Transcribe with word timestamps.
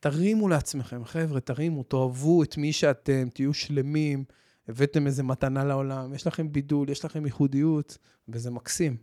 תרימו 0.00 0.48
לעצמכם, 0.48 1.04
חבר'ה, 1.04 1.40
תרימו, 1.40 1.82
תאהבו 1.82 2.42
את 2.42 2.56
מי 2.56 2.72
שאתם, 2.72 3.28
תהיו 3.34 3.54
שלמים, 3.54 4.24
הבאתם 4.68 5.06
איזה 5.06 5.22
מתנה 5.22 5.64
לעולם, 5.64 6.14
יש 6.14 6.26
לכם 6.26 6.52
בידול, 6.52 6.90
יש 6.90 7.04
לכם 7.04 7.26
ייחודיות, 7.26 7.98
וזה 8.28 8.50
מקסים. 8.50 8.96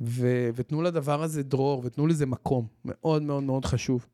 ו- 0.00 0.48
ותנו 0.54 0.82
לדבר 0.82 1.22
הזה 1.22 1.42
דרור, 1.42 1.82
ותנו 1.84 2.06
לזה 2.06 2.26
מקום, 2.26 2.66
מאוד 2.84 3.22
מאוד 3.22 3.42
מאוד 3.42 3.64
חשוב. 3.64 4.06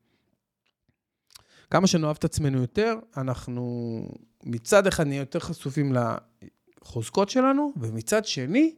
כמה 1.70 1.86
שנאהב 1.86 2.16
את 2.18 2.24
עצמנו 2.24 2.61
יותר, 2.61 2.95
אנחנו 3.16 4.06
מצד 4.45 4.86
אחד 4.86 5.06
נהיה 5.06 5.20
יותר 5.20 5.38
חשופים 5.38 5.93
לחוזקות 6.82 7.30
שלנו, 7.30 7.72
ומצד 7.77 8.24
שני, 8.24 8.74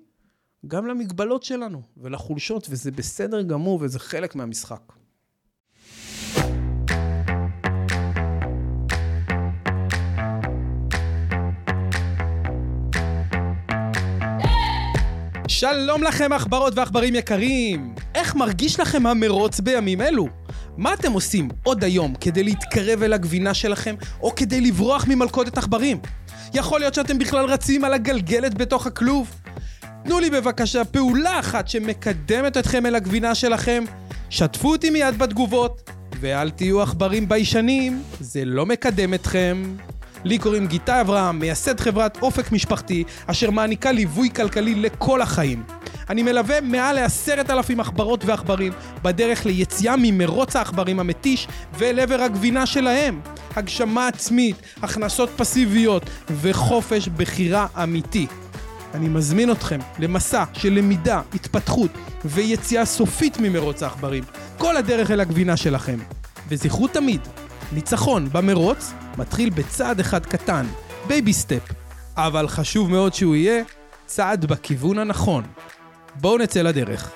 גם 0.67 0.87
למגבלות 0.87 1.43
שלנו 1.43 1.83
ולחולשות, 1.97 2.67
וזה 2.71 2.91
בסדר 2.91 3.43
גמור 3.43 3.79
וזה 3.83 3.99
חלק 3.99 4.35
מהמשחק. 4.35 4.93
שלום 15.55 16.03
לכם 16.03 16.33
עכברות 16.33 16.73
ועכברים 16.77 17.15
יקרים! 17.15 17.95
איך 18.15 18.35
מרגיש 18.35 18.81
לכם 18.81 19.07
המרוץ 19.07 19.61
בימים 19.61 20.01
אלו? 20.01 20.29
מה 20.77 20.95
אתם 20.95 21.13
עושים 21.13 21.49
עוד 21.63 21.85
היום 21.85 22.15
כדי 22.15 22.43
להתקרב 22.43 23.03
אל 23.03 23.13
הגבינה 23.13 23.55
שלכם, 23.55 23.95
או 24.21 24.35
כדי 24.35 24.61
לברוח 24.61 25.05
ממלכודת 25.09 25.59
עכברים? 25.59 25.99
יכול 26.55 26.81
להיות 26.81 26.95
שאתם 26.95 27.19
בכלל 27.19 27.45
רצים 27.45 27.85
על 27.85 27.95
הגלגלת 27.95 28.55
בתוך 28.55 28.87
הכלוב? 28.87 29.31
תנו 30.05 30.21
לי 30.21 30.31
בבקשה 30.31 30.85
פעולה 30.85 31.41
אחת 31.41 31.69
שמקדמת 31.69 32.57
אתכם 32.57 32.87
אל 32.87 32.95
הגבינה 32.95 33.35
שלכם, 33.35 33.85
שתפו 34.31 34.73
אותי 34.73 34.91
מיד 34.91 35.19
בתגובות, 35.19 35.91
ואל 36.21 36.51
תהיו 36.51 36.83
עכברים 36.83 37.29
ביישנים, 37.29 38.03
זה 38.21 38.45
לא 38.45 38.67
מקדם 38.67 39.15
אתכם. 39.15 39.63
לי 40.25 40.39
קוראים 40.39 40.67
גיטה 40.67 41.01
אברהם, 41.01 41.39
מייסד 41.39 41.81
חברת 41.81 42.19
אופק 42.23 42.53
משפחתי, 42.53 43.05
אשר 43.27 43.51
מעניקה 43.51 43.93
ליווי 43.93 44.31
כלכלי 44.31 44.75
לכל 44.75 45.23
החיים. 45.23 45.63
אני 46.11 46.23
מלווה 46.23 46.61
מעל 46.61 46.97
לעשרת 46.97 47.51
אלפים 47.51 47.81
עכברות 47.81 48.25
ועכברים 48.25 48.73
בדרך 49.03 49.47
ליציאה 49.47 49.95
ממרוץ 49.99 50.57
העכברים 50.57 51.01
המתיש 51.01 51.49
ואל 51.79 52.01
עבר 52.01 52.21
הגבינה 52.21 52.67
שלהם. 52.67 53.21
הגשמה 53.57 54.09
עצמית, 54.09 54.57
הכנסות 54.83 55.31
פסיביות 55.37 56.03
וחופש 56.31 57.09
בחירה 57.09 57.67
אמיתי. 57.83 58.27
אני 58.95 59.09
מזמין 59.09 59.51
אתכם 59.51 59.79
למסע 59.99 60.45
של 60.53 60.73
למידה, 60.73 61.21
התפתחות 61.35 61.91
ויציאה 62.25 62.85
סופית 62.85 63.37
ממרוץ 63.41 63.83
העכברים. 63.83 64.25
כל 64.59 64.77
הדרך 64.77 65.11
אל 65.11 65.21
הגבינה 65.21 65.57
שלכם. 65.57 65.99
וזכרו 66.49 66.89
תמיד, 66.89 67.21
ניצחון 67.73 68.29
במרוץ 68.33 68.93
מתחיל 69.19 69.51
בצעד 69.51 70.01
אחד 70.01 70.27
קטן, 70.27 70.67
baby 71.07 71.33
step, 71.33 71.73
אבל 72.17 72.49
חשוב 72.49 72.91
מאוד 72.91 73.15
שהוא 73.15 73.35
יהיה 73.35 73.63
צעד 74.07 74.45
בכיוון 74.45 74.99
הנכון. 74.99 75.45
בואו 76.21 76.39
נצא 76.39 76.63
לדרך. 76.63 77.11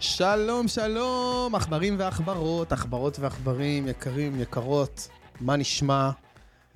שלום, 0.00 0.68
שלום, 0.68 1.54
עכברים 1.54 1.94
ועכברות, 1.98 2.72
עכברות 2.72 3.18
ועכברים, 3.18 3.88
יקרים, 3.88 4.40
יקרות, 4.40 5.08
מה 5.40 5.56
נשמע? 5.56 6.10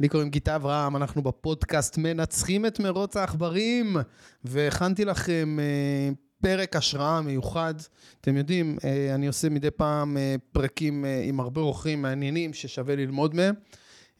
לי 0.00 0.08
קוראים 0.08 0.30
גיטה 0.30 0.56
אברהם, 0.56 0.96
אנחנו 0.96 1.22
בפודקאסט 1.22 1.98
מנצחים 1.98 2.66
את 2.66 2.80
מרוץ 2.80 3.16
העכברים, 3.16 3.96
והכנתי 4.44 5.04
לכם 5.04 5.58
אה, 5.60 6.10
פרק 6.42 6.76
השראה 6.76 7.20
מיוחד. 7.20 7.74
אתם 8.20 8.36
יודעים, 8.36 8.78
אה, 8.84 9.14
אני 9.14 9.26
עושה 9.26 9.48
מדי 9.48 9.70
פעם 9.70 10.16
אה, 10.16 10.34
פרקים 10.52 11.04
אה, 11.04 11.22
עם 11.24 11.40
הרבה 11.40 11.60
אורחים 11.60 12.02
מעניינים 12.02 12.54
ששווה 12.54 12.96
ללמוד 12.96 13.34
מהם, 13.34 13.54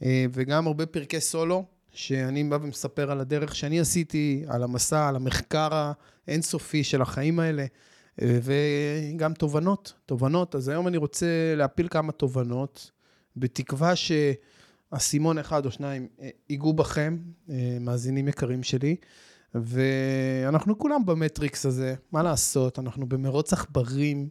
אה, 0.03 0.27
וגם 0.33 0.67
הרבה 0.67 0.87
פרקי 0.87 1.21
סולו, 1.21 1.65
שאני 1.93 2.45
בא 2.45 2.59
ומספר 2.63 3.11
על 3.11 3.21
הדרך 3.21 3.55
שאני 3.55 3.81
עשיתי, 3.81 4.45
על 4.49 4.63
המסע, 4.63 5.09
על 5.09 5.17
המחקר 5.17 5.93
האינסופי 6.27 6.85
של 6.85 7.03
החיים 7.03 7.41
האלה. 7.41 7.67
אה, 8.23 8.39
וגם 8.43 9.35
תובנות, 9.35 9.95
תובנות. 10.07 10.55
אז 10.55 10.69
היום 10.69 10.89
אני 10.89 10.97
רוצה 10.97 11.27
להפיל 11.57 11.89
כמה 11.89 12.13
תובנות, 12.13 12.91
בתקווה 13.37 13.97
שאסימון 14.95 15.39
אחד 15.39 15.67
או 15.67 15.71
שניים 15.71 16.09
אה, 16.21 16.31
ייגעו 16.51 16.73
בכם, 16.73 17.19
אה, 17.51 17.79
מאזינים 17.81 18.29
יקרים 18.29 18.63
שלי, 18.63 18.97
ואנחנו 19.55 20.79
כולם 20.79 21.07
במטריקס 21.07 21.67
הזה, 21.67 21.95
מה 22.13 22.23
לעשות, 22.23 22.79
אנחנו 22.79 23.07
במרוץ 23.09 23.53
עכברים, 23.53 24.29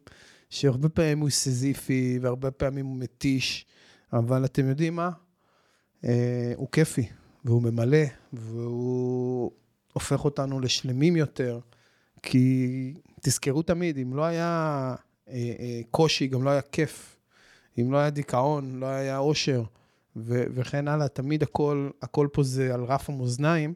שהרבה 0.49 0.89
פעמים 0.89 1.19
הוא 1.19 1.29
סזיפי 1.29 2.19
והרבה 2.21 2.51
פעמים 2.51 2.85
הוא 2.85 2.97
מתיש, 2.97 3.65
אבל 4.13 4.45
אתם 4.45 4.69
יודעים 4.69 4.95
מה? 4.95 5.09
הוא 6.55 6.67
כיפי, 6.71 7.07
והוא 7.45 7.61
ממלא, 7.61 8.03
והוא 8.33 9.51
הופך 9.93 10.25
אותנו 10.25 10.59
לשלמים 10.59 11.15
יותר. 11.15 11.59
כי 12.21 12.93
תזכרו 13.21 13.61
תמיד, 13.61 13.97
אם 13.97 14.15
לא 14.15 14.25
היה 14.25 14.95
אה, 15.29 15.33
אה, 15.33 15.81
קושי, 15.91 16.27
גם 16.27 16.43
לא 16.43 16.49
היה 16.49 16.61
כיף. 16.61 17.17
אם 17.79 17.91
לא 17.91 17.97
היה 17.97 18.09
דיכאון, 18.09 18.79
לא 18.79 18.85
היה 18.85 19.17
אושר, 19.17 19.63
ו- 20.17 20.43
וכן 20.53 20.87
הלאה, 20.87 21.07
תמיד 21.07 21.43
הכל, 21.43 21.89
הכל 22.01 22.27
פה 22.33 22.43
זה 22.43 22.73
על 22.73 22.83
רף 22.83 23.09
המאזניים. 23.09 23.73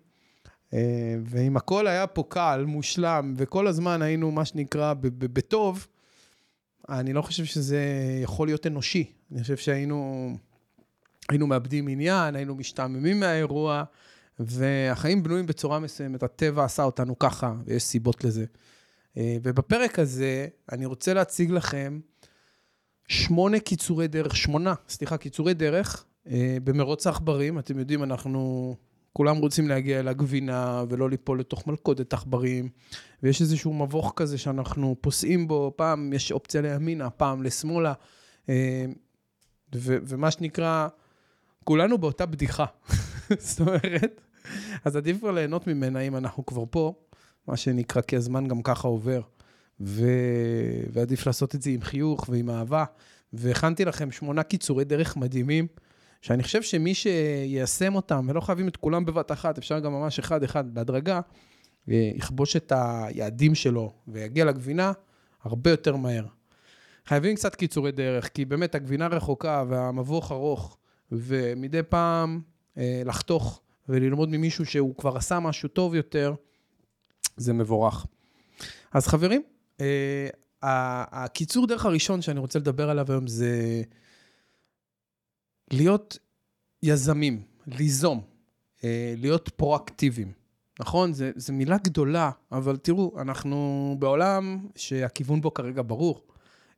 אה, 0.74 1.16
ואם 1.26 1.58
הכל 1.58 1.88
היה 1.88 2.08
פה 2.08 2.24
קל, 2.30 2.64
מושלם, 2.68 3.34
וכל 3.38 3.68
הזמן 3.68 4.02
היינו, 4.02 4.32
מה 4.32 4.46
שנקרא, 4.46 4.94
בטוב, 5.02 5.88
אני 6.90 7.14
לא 7.14 7.22
חושב 7.22 7.46
שזה 7.46 7.80
יכול 8.24 8.48
להיות 8.48 8.68
אנושי. 8.68 9.12
אני 9.32 9.42
חושב 9.42 9.58
שהיינו 9.58 10.30
היינו 11.30 11.48
מאבדים 11.48 11.88
עניין, 11.88 12.36
היינו 12.36 12.56
משתעממים 12.56 13.20
מהאירוע, 13.20 13.84
והחיים 14.40 15.24
בנויים 15.24 15.46
בצורה 15.46 15.80
מסוימת, 15.80 16.24
הטבע 16.24 16.64
עשה 16.66 16.84
אותנו 16.84 17.20
ככה, 17.20 17.54
ויש 17.66 17.84
סיבות 17.84 18.24
לזה. 18.24 18.46
אה, 19.18 19.38
ובפרק 19.44 20.00
הזה 20.00 20.48
אני 20.72 20.86
רוצה 20.86 21.14
להציג 21.14 21.52
לכם 21.52 22.00
שמונה 23.08 23.60
קיצורי 23.60 24.08
דרך, 24.08 24.36
שמונה, 24.36 24.74
סליחה, 24.90 25.18
קיצורי 25.18 25.54
דרך 25.54 26.06
במרוץ 26.64 27.08
העכברים. 27.08 27.60
אתם 27.60 27.80
יודעים, 27.80 28.04
אנחנו 28.04 28.76
כולם 29.14 29.38
רוצים 29.38 29.68
להגיע 29.68 30.00
אל 30.00 30.08
הגבינה 30.08 30.84
ולא 30.90 31.10
ליפול 31.10 31.40
לתוך 31.40 31.68
מלכודת 31.68 32.14
עכברים, 32.14 32.70
ויש 33.24 33.42
איזשהו 33.42 33.74
מבוך 33.74 34.14
כזה 34.16 34.38
שאנחנו 34.38 34.96
פוסעים 35.02 35.48
בו, 35.48 35.74
פעם 35.76 36.14
יש 36.14 36.32
אופציה 36.32 36.62
לימינה, 36.62 37.10
פעם 37.10 37.44
לשמאלה, 37.44 37.94
אה, 38.50 38.86
ו- 39.76 39.98
ומה 40.04 40.32
שנקרא, 40.32 40.88
כולנו 41.64 41.98
באותה 41.98 42.26
בדיחה. 42.26 42.66
זאת 43.40 43.60
אומרת, 43.60 44.22
אז 44.86 44.96
עדיף 44.96 45.18
כבר 45.18 45.32
ליהנות 45.32 45.68
ממנה 45.68 46.00
אם 46.00 46.16
אנחנו 46.16 46.46
כבר 46.46 46.64
פה, 46.70 46.94
מה 47.48 47.58
שנקרא, 47.58 48.02
כי 48.02 48.16
הזמן 48.16 48.48
גם 48.48 48.62
ככה 48.62 48.88
עובר. 48.88 49.22
ו... 49.80 50.06
ועדיף 50.92 51.26
לעשות 51.26 51.56
את 51.56 51.62
זה 51.62 51.70
עם 51.70 51.82
חיוך 51.82 52.30
ועם 52.30 52.50
אהבה. 52.50 52.86
והכנתי 53.34 53.86
לכם 53.86 54.12
שמונה 54.12 54.44
קיצורי 54.44 54.84
דרך 54.84 55.18
מדהימים, 55.18 55.68
שאני 56.22 56.44
חושב 56.44 56.62
שמי 56.62 56.94
שיישם 56.94 57.96
אותם, 57.96 58.26
ולא 58.30 58.42
חייבים 58.42 58.68
את 58.68 58.78
כולם 58.78 59.06
בבת 59.06 59.32
אחת, 59.32 59.58
אפשר 59.58 59.80
גם 59.80 59.92
ממש 59.92 60.20
אחד-אחד 60.20 60.74
בהדרגה, 60.74 61.20
יכבוש 61.88 62.56
את 62.56 62.74
היעדים 62.76 63.56
שלו 63.56 63.94
ויגיע 64.08 64.46
לגבינה 64.46 64.92
הרבה 65.44 65.72
יותר 65.72 65.96
מהר. 65.96 66.26
חייבים 67.06 67.36
קצת 67.36 67.56
קיצורי 67.56 67.92
דרך, 67.92 68.30
כי 68.34 68.46
באמת 68.46 68.76
הגבינה 68.76 69.08
רחוקה 69.08 69.64
והמבוך 69.70 70.32
ארוך, 70.32 70.78
ומדי 71.12 71.84
פעם 71.84 72.42
אה, 72.78 73.02
לחתוך 73.06 73.62
וללמוד 73.90 74.30
ממישהו 74.30 74.66
שהוא 74.66 74.96
כבר 74.98 75.18
עשה 75.18 75.40
משהו 75.40 75.70
טוב 75.70 75.96
יותר, 75.96 76.34
זה 77.38 77.54
מבורך. 77.54 78.06
אז 78.92 79.08
חברים, 79.08 79.42
אה, 79.82 80.28
הקיצור 81.12 81.68
דרך 81.68 81.86
הראשון 81.86 82.22
שאני 82.22 82.40
רוצה 82.40 82.60
לדבר 82.60 82.90
עליו 82.90 83.12
היום 83.12 83.28
זה 83.28 83.84
להיות 85.74 86.18
יזמים, 86.84 87.42
ליזום, 87.68 88.22
אה, 88.84 89.14
להיות 89.18 89.50
פרואקטיביים. 89.56 90.32
נכון? 90.80 91.12
זו 91.14 91.54
מילה 91.54 91.78
גדולה, 91.78 92.32
אבל 92.52 92.78
תראו, 92.78 93.16
אנחנו 93.22 93.96
בעולם 94.00 94.68
שהכיוון 94.76 95.42
בו 95.42 95.54
כרגע 95.54 95.82
ברור. 95.88 96.22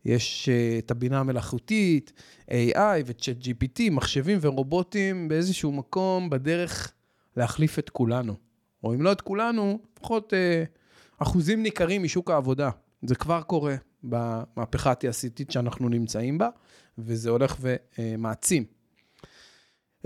יש 0.06 0.50
uh, 0.50 0.86
את 0.86 0.92
הבינה 0.92 1.20
המלאכותית, 1.20 2.14
AI 2.50 3.04
ו-Chat 3.06 3.44
GPT, 3.44 3.92
מחשבים 3.92 4.38
ורובוטים 4.42 5.28
באיזשהו 5.28 5.72
מקום 5.72 6.30
בדרך 6.30 6.94
להחליף 7.38 7.80
את 7.80 7.90
כולנו. 7.90 8.36
או 8.84 8.94
אם 8.94 9.02
לא 9.02 9.12
את 9.12 9.22
כולנו, 9.22 9.80
לפחות 9.98 10.34
uh, 10.34 11.18
אחוזים 11.18 11.64
ניכרים 11.64 12.04
משוק 12.04 12.32
העבודה. 12.32 12.70
זה 13.02 13.16
כבר 13.16 13.42
קורה 13.42 13.76
במהפכה 14.04 14.92
התעשייתית 14.92 15.52
שאנחנו 15.52 15.90
נמצאים 15.90 16.38
בה, 16.38 16.50
וזה 16.98 17.30
הולך 17.30 17.56
ומעצים. 17.60 18.64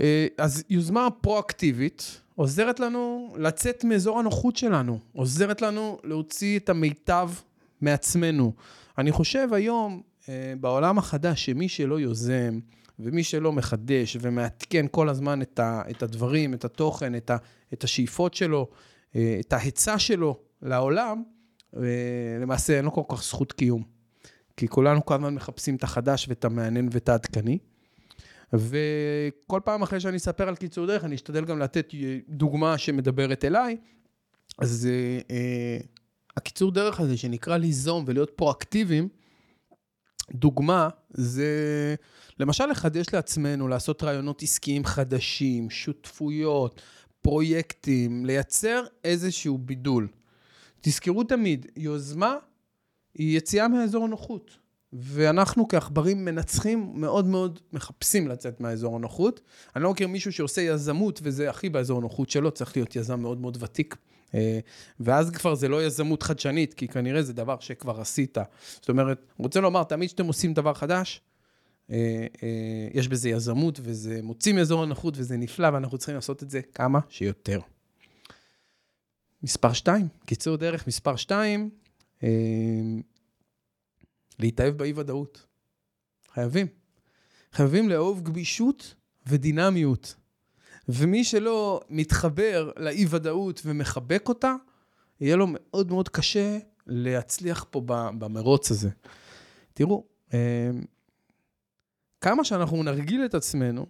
אה, 0.00 0.26
אז 0.38 0.64
יוזמה 0.70 1.08
פרואקטיבית 1.20 2.20
עוזרת 2.34 2.80
לנו 2.80 3.34
לצאת 3.38 3.84
מאזור 3.84 4.18
הנוחות 4.18 4.56
שלנו, 4.56 4.98
עוזרת 5.12 5.62
לנו 5.62 5.98
להוציא 6.04 6.58
את 6.58 6.68
המיטב 6.68 7.30
מעצמנו. 7.80 8.52
אני 8.98 9.12
חושב 9.12 9.48
היום, 9.52 10.02
אה, 10.28 10.52
בעולם 10.60 10.98
החדש, 10.98 11.44
שמי 11.44 11.68
שלא 11.68 12.00
יוזם, 12.00 12.58
ומי 12.98 13.24
שלא 13.24 13.52
מחדש 13.52 14.16
ומעדכן 14.20 14.86
כל 14.90 15.08
הזמן 15.08 15.42
את, 15.42 15.58
ה, 15.58 15.82
את 15.90 16.02
הדברים, 16.02 16.54
את 16.54 16.64
התוכן, 16.64 17.14
את, 17.14 17.30
ה, 17.30 17.36
את 17.72 17.84
השאיפות 17.84 18.34
שלו, 18.34 18.68
אה, 19.16 19.36
את 19.40 19.52
ההיצע 19.52 19.98
שלו 19.98 20.38
לעולם, 20.62 21.22
למעשה 22.40 22.76
אין 22.76 22.84
לו 22.84 22.92
כל 22.92 23.02
כך 23.08 23.22
זכות 23.22 23.52
קיום. 23.52 23.82
כי 24.56 24.68
כולנו 24.68 25.04
כל 25.04 25.14
הזמן 25.14 25.34
מחפשים 25.34 25.76
את 25.76 25.82
החדש 25.82 26.28
ואת 26.28 26.44
המעניין 26.44 26.88
ואת 26.92 27.08
העדכני. 27.08 27.58
וכל 28.52 29.60
פעם 29.64 29.82
אחרי 29.82 30.00
שאני 30.00 30.16
אספר 30.16 30.48
על 30.48 30.56
קיצור 30.56 30.86
דרך, 30.86 31.04
אני 31.04 31.14
אשתדל 31.14 31.44
גם 31.44 31.58
לתת 31.58 31.94
דוגמה 32.28 32.78
שמדברת 32.78 33.44
אליי. 33.44 33.76
אז 34.58 34.88
אה, 35.30 35.78
הקיצור 36.36 36.72
דרך 36.72 37.00
הזה 37.00 37.16
שנקרא 37.16 37.56
ליזום 37.56 38.04
ולהיות 38.06 38.30
פרואקטיביים, 38.36 39.08
דוגמה 40.30 40.88
זה 41.10 41.94
למשל 42.38 42.66
לחדש 42.66 43.06
לעצמנו, 43.12 43.68
לעשות 43.68 44.02
רעיונות 44.02 44.42
עסקיים 44.42 44.84
חדשים, 44.84 45.70
שותפויות, 45.70 46.82
פרויקטים, 47.22 48.26
לייצר 48.26 48.84
איזשהו 49.04 49.58
בידול. 49.58 50.08
תזכרו 50.80 51.24
תמיד, 51.24 51.66
יוזמה 51.76 52.36
היא 53.14 53.36
יציאה 53.36 53.68
מאזור 53.68 54.04
הנוחות. 54.04 54.56
ואנחנו 54.92 55.68
כעכברים 55.68 56.24
מנצחים, 56.24 56.92
מאוד 56.94 57.26
מאוד 57.26 57.58
מחפשים 57.72 58.28
לצאת 58.28 58.60
מהאזור 58.60 58.96
הנוחות. 58.96 59.40
אני 59.76 59.84
לא 59.84 59.90
מכיר 59.90 60.08
מישהו 60.08 60.32
שעושה 60.32 60.60
יזמות, 60.60 61.20
וזה 61.22 61.50
הכי 61.50 61.68
באזור 61.68 61.98
הנוחות 61.98 62.30
שלו, 62.30 62.50
צריך 62.50 62.76
להיות 62.76 62.96
יזם 62.96 63.20
מאוד 63.20 63.40
מאוד 63.40 63.62
ותיק. 63.62 63.96
אה, 64.34 64.58
ואז 65.00 65.30
כבר 65.30 65.54
זה 65.54 65.68
לא 65.68 65.86
יזמות 65.86 66.22
חדשנית, 66.22 66.74
כי 66.74 66.88
כנראה 66.88 67.22
זה 67.22 67.32
דבר 67.32 67.56
שכבר 67.60 68.00
עשית. 68.00 68.38
זאת 68.80 68.88
אומרת, 68.88 69.26
רוצה 69.38 69.60
לומר, 69.60 69.84
תמיד 69.84 70.08
כשאתם 70.08 70.26
עושים 70.26 70.54
דבר 70.54 70.74
חדש, 70.74 71.20
אה, 71.90 72.26
אה, 72.42 72.88
יש 72.94 73.08
בזה 73.08 73.28
יזמות, 73.28 73.80
וזה 73.82 74.20
מוציא 74.22 74.52
מאזור 74.52 74.82
הנוחות, 74.82 75.14
וזה 75.16 75.36
נפלא, 75.36 75.68
ואנחנו 75.72 75.98
צריכים 75.98 76.14
לעשות 76.14 76.42
את 76.42 76.50
זה 76.50 76.60
כמה 76.74 76.98
שיותר. 77.08 77.60
מספר 79.42 79.72
2, 79.72 80.08
קיצור 80.26 80.56
דרך 80.56 80.86
מספר 80.86 81.16
2, 81.16 81.70
להתאהב 84.38 84.78
באי-ודאות. 84.78 85.46
חייבים. 86.32 86.66
חייבים 87.52 87.88
לאהוב 87.88 88.22
גמישות 88.22 88.94
ודינמיות. 89.26 90.14
ומי 90.88 91.24
שלא 91.24 91.80
מתחבר 91.90 92.70
לאי-ודאות 92.76 93.62
ומחבק 93.64 94.28
אותה, 94.28 94.54
יהיה 95.20 95.36
לו 95.36 95.46
מאוד 95.50 95.90
מאוד 95.90 96.08
קשה 96.08 96.58
להצליח 96.86 97.66
פה 97.70 97.82
במרוץ 98.18 98.70
הזה. 98.70 98.90
תראו, 99.74 100.04
אה, 100.34 100.70
כמה 102.20 102.44
שאנחנו 102.44 102.82
נרגיל 102.82 103.24
את 103.24 103.34
עצמנו 103.34 103.86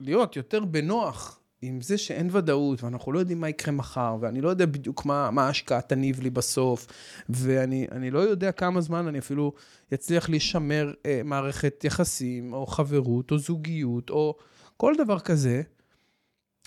להיות 0.00 0.36
יותר 0.36 0.64
בנוח 0.64 1.40
עם 1.66 1.80
זה 1.80 1.98
שאין 1.98 2.28
ודאות, 2.32 2.84
ואנחנו 2.84 3.12
לא 3.12 3.18
יודעים 3.18 3.40
מה 3.40 3.48
יקרה 3.48 3.74
מחר, 3.74 4.16
ואני 4.20 4.40
לא 4.40 4.48
יודע 4.48 4.66
בדיוק 4.66 5.04
מה, 5.04 5.30
ההשקעה 5.36 5.80
תניב 5.80 6.20
לי 6.20 6.30
בסוף, 6.30 6.86
ואני 7.28 8.10
לא 8.10 8.18
יודע 8.18 8.52
כמה 8.52 8.80
זמן 8.80 9.06
אני 9.06 9.18
אפילו 9.18 9.52
אצליח 9.94 10.30
לשמר 10.30 10.92
אה, 11.06 11.20
מערכת 11.24 11.84
יחסים, 11.84 12.52
או 12.52 12.66
חברות, 12.66 13.30
או 13.30 13.38
זוגיות, 13.38 14.10
או 14.10 14.34
כל 14.76 14.94
דבר 14.98 15.20
כזה, 15.20 15.62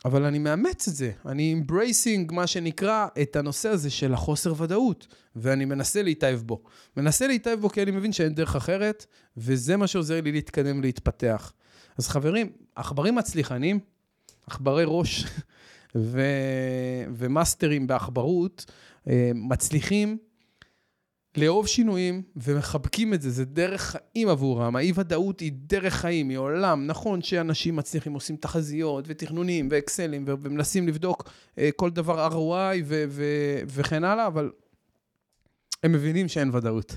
אבל 0.06 0.24
אני 0.24 0.40
מאמץ 0.40 0.88
את 0.88 0.96
זה, 0.96 1.12
אני 1.26 1.54
embracing, 1.54 2.34
מה 2.34 2.48
שנקרא, 2.48 3.08
את 3.22 3.36
הנושא 3.36 3.70
הזה 3.70 3.90
של 3.90 4.14
החוסר 4.14 4.62
ודאות, 4.62 5.08
ואני 5.36 5.66
מנסה 5.66 6.04
להתאהב 6.04 6.40
בו. 6.40 6.64
מנסה 6.98 7.28
להתאהב 7.28 7.60
בו 7.60 7.70
כי 7.70 7.84
אני 7.84 7.92
מבין 7.92 8.12
שאין 8.12 8.36
דרך 8.36 8.56
אחרת, 8.56 9.06
וזה 9.38 9.78
מה 9.78 9.88
שעוזר 9.88 10.22
לי 10.22 10.32
להתקדם, 10.32 10.82
להתפתח. 10.82 11.54
אז 11.98 12.08
חברים, 12.08 12.50
עכברים 12.76 13.16
מצליחנים, 13.16 13.80
עכברי 14.48 14.84
ראש 14.88 15.26
ו... 15.96 16.22
ומאסטרים 17.14 17.88
בעכברות, 17.88 18.66
אה, 19.08 19.32
מצליחים 19.36 20.18
לאהוב 21.38 21.68
שינויים 21.68 22.22
ומחבקים 22.36 23.14
את 23.14 23.22
זה, 23.22 23.30
זה 23.30 23.46
דרך 23.46 23.82
חיים 23.82 24.30
עבורם. 24.30 24.76
האי-ודאות 24.76 25.40
היא 25.40 25.52
דרך 25.56 25.94
חיים, 25.94 26.30
היא 26.30 26.38
עולם. 26.38 26.88
נכון 26.88 27.22
שאנשים 27.22 27.76
מצליחים, 27.76 28.14
עושים 28.14 28.36
תחזיות 28.36 29.06
ותכנונים 29.08 29.68
ואקסלים 29.72 30.26
ומנסים 30.28 30.88
לבדוק 30.88 31.30
אה, 31.58 31.70
כל 31.76 31.90
דבר 31.90 32.28
ROI 32.28 32.82
ו- 32.86 33.06
ו- 33.10 33.60
וכן 33.68 34.04
הלאה, 34.04 34.28
אבל 34.28 34.52
הם 35.84 35.92
מבינים 35.92 36.28
שאין 36.28 36.56
ודאות. 36.56 36.96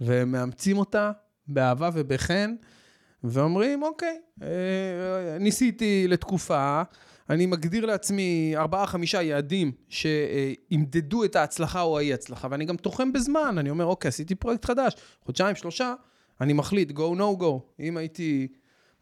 והם 0.00 0.32
מאמצים 0.32 0.78
אותה 0.78 1.12
באהבה 1.46 1.90
ובחן, 1.94 2.54
ואומרים, 3.24 3.82
אוקיי, 3.82 4.18
אה, 4.42 4.48
ניסיתי 5.40 6.08
לתקופה, 6.08 6.82
אני 7.30 7.46
מגדיר 7.46 7.86
לעצמי 7.86 8.52
ארבעה, 8.56 8.86
חמישה 8.86 9.22
יעדים 9.22 9.72
שימדדו 9.88 11.24
את 11.24 11.36
ההצלחה 11.36 11.80
או 11.80 11.98
האי-הצלחה, 11.98 12.48
ואני 12.50 12.64
גם 12.64 12.76
תוחם 12.76 13.12
בזמן, 13.12 13.58
אני 13.58 13.70
אומר, 13.70 13.84
אוקיי, 13.84 14.08
עשיתי 14.08 14.34
פרויקט 14.34 14.64
חדש, 14.64 14.94
חודשיים, 15.24 15.56
שלושה, 15.56 15.94
אני 16.40 16.52
מחליט, 16.52 16.90
go, 16.90 17.18
no 17.18 17.40
go. 17.40 17.60
אם 17.80 17.96
הייתי 17.96 18.48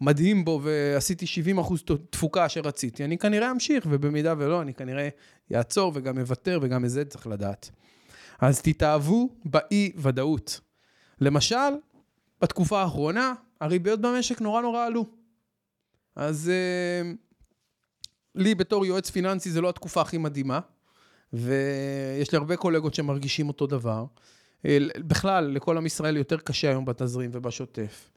מדהים 0.01 0.45
בו 0.45 0.61
ועשיתי 0.63 1.27
70 1.27 1.59
אחוז 1.59 1.83
תפוקה 2.11 2.49
שרציתי, 2.49 3.05
אני 3.05 3.19
כנראה 3.19 3.51
אמשיך, 3.51 3.87
ובמידה 3.91 4.35
ולא, 4.39 4.63
אני 4.63 4.75
כנראה 4.75 5.09
אעצור 5.55 5.93
וגם 5.95 6.19
אוותר, 6.19 6.59
וגם 6.63 6.85
את 6.85 6.91
זה 6.91 7.05
צריך 7.05 7.27
לדעת. 7.27 7.71
אז 8.41 8.63
תתאהבו 8.63 9.29
באי-ודאות. 9.45 10.61
למשל, 11.21 11.57
בתקופה 12.41 12.83
האחרונה, 12.83 13.35
הריביות 13.63 14.01
במשק 14.01 14.41
נורא 14.41 14.63
נורא 14.63 14.87
עלו. 14.87 15.07
אז 16.17 16.51
uh, 16.51 17.17
לי 18.35 18.55
בתור 18.55 18.87
יועץ 18.87 19.11
פיננסי 19.11 19.51
זה 19.51 19.61
לא 19.61 19.69
התקופה 19.69 20.01
הכי 20.01 20.19
מדהימה, 20.19 20.61
ויש 21.33 22.33
לי 22.33 22.39
הרבה 22.39 22.57
קולגות 22.57 22.95
שמרגישים 22.95 23.49
אותו 23.49 23.67
דבר. 23.67 24.05
אה, 24.67 24.79
בכלל, 24.99 25.45
לכל 25.45 25.77
עם 25.77 25.87
ישראל 25.87 26.17
יותר 26.17 26.37
קשה 26.37 26.69
היום 26.69 26.85
בתזרים 26.85 27.31
ובשוטף. 27.33 28.11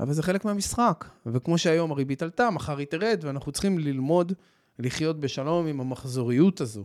אבל 0.00 0.12
זה 0.12 0.22
חלק 0.22 0.44
מהמשחק, 0.44 1.04
וכמו 1.26 1.58
שהיום 1.58 1.90
הריבית 1.92 2.22
עלתה, 2.22 2.50
מחר 2.50 2.78
היא 2.78 2.86
תרד, 2.86 3.20
ואנחנו 3.22 3.52
צריכים 3.52 3.78
ללמוד 3.78 4.32
לחיות 4.78 5.20
בשלום 5.20 5.66
עם 5.66 5.80
המחזוריות 5.80 6.60
הזו. 6.60 6.84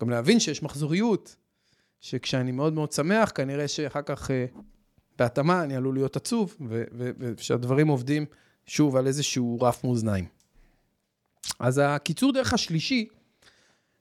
גם 0.00 0.10
להבין 0.10 0.40
שיש 0.40 0.62
מחזוריות, 0.62 1.36
שכשאני 2.00 2.52
מאוד 2.52 2.72
מאוד 2.72 2.92
שמח, 2.92 3.32
כנראה 3.34 3.68
שאחר 3.68 4.02
כך 4.02 4.30
אה, 4.30 4.46
בהתאמה 5.18 5.64
אני 5.64 5.76
עלול 5.76 5.94
להיות 5.94 6.16
עצוב, 6.16 6.56
ושהדברים 7.18 7.88
עובדים 7.88 8.26
שוב 8.66 8.96
על 8.96 9.06
איזשהו 9.06 9.58
רף 9.60 9.84
מאזניים. 9.84 10.26
אז 11.58 11.80
הקיצור 11.84 12.32
דרך 12.32 12.52
השלישי, 12.52 13.08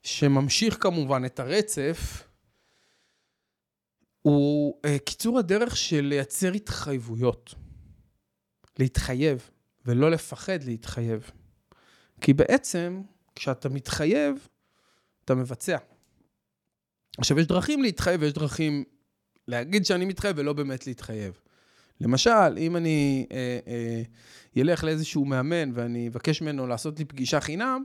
שממשיך 0.03 0.77
כמובן 0.79 1.25
את 1.25 1.39
הרצף, 1.39 2.27
הוא 4.21 4.77
uh, 4.85 4.99
קיצור 5.05 5.39
הדרך 5.39 5.77
של 5.77 6.01
לייצר 6.01 6.51
התחייבויות. 6.51 7.55
להתחייב, 8.79 9.49
ולא 9.85 10.11
לפחד 10.11 10.63
להתחייב. 10.63 11.31
כי 12.21 12.33
בעצם, 12.33 13.01
כשאתה 13.35 13.69
מתחייב, 13.69 14.47
אתה 15.25 15.35
מבצע. 15.35 15.77
עכשיו, 17.17 17.39
יש 17.39 17.45
דרכים 17.47 17.81
להתחייב 17.81 18.21
ויש 18.21 18.33
דרכים 18.33 18.83
להגיד 19.47 19.85
שאני 19.85 20.05
מתחייב 20.05 20.35
ולא 20.39 20.53
באמת 20.53 20.87
להתחייב. 20.87 21.39
למשל, 22.01 22.57
אם 22.57 22.77
אני 22.77 23.25
אה, 23.31 23.59
אה, 23.67 24.01
ילך 24.55 24.83
לאיזשהו 24.83 25.25
מאמן 25.25 25.71
ואני 25.73 26.07
אבקש 26.07 26.41
ממנו 26.41 26.67
לעשות 26.67 26.99
לי 26.99 27.05
פגישה 27.05 27.39
חינם, 27.41 27.83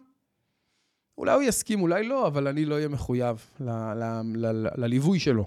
אולי 1.18 1.34
הוא 1.34 1.42
יסכים, 1.42 1.80
אולי 1.82 2.04
לא, 2.04 2.26
אבל 2.26 2.48
אני 2.48 2.64
לא 2.64 2.74
אהיה 2.74 2.88
מחויב 2.88 3.50
לליווי 4.76 5.18
שלו. 5.18 5.46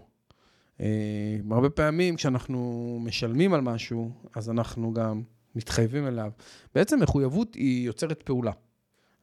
אה, 0.81 1.37
הרבה 1.51 1.69
פעמים 1.69 2.15
כשאנחנו 2.15 2.99
משלמים 3.03 3.53
על 3.53 3.61
משהו, 3.61 4.11
אז 4.35 4.49
אנחנו 4.49 4.93
גם 4.93 5.21
מתחייבים 5.55 6.07
אליו. 6.07 6.31
בעצם 6.75 6.99
מחויבות 6.99 7.55
היא 7.55 7.85
יוצרת 7.85 8.23
פעולה. 8.23 8.51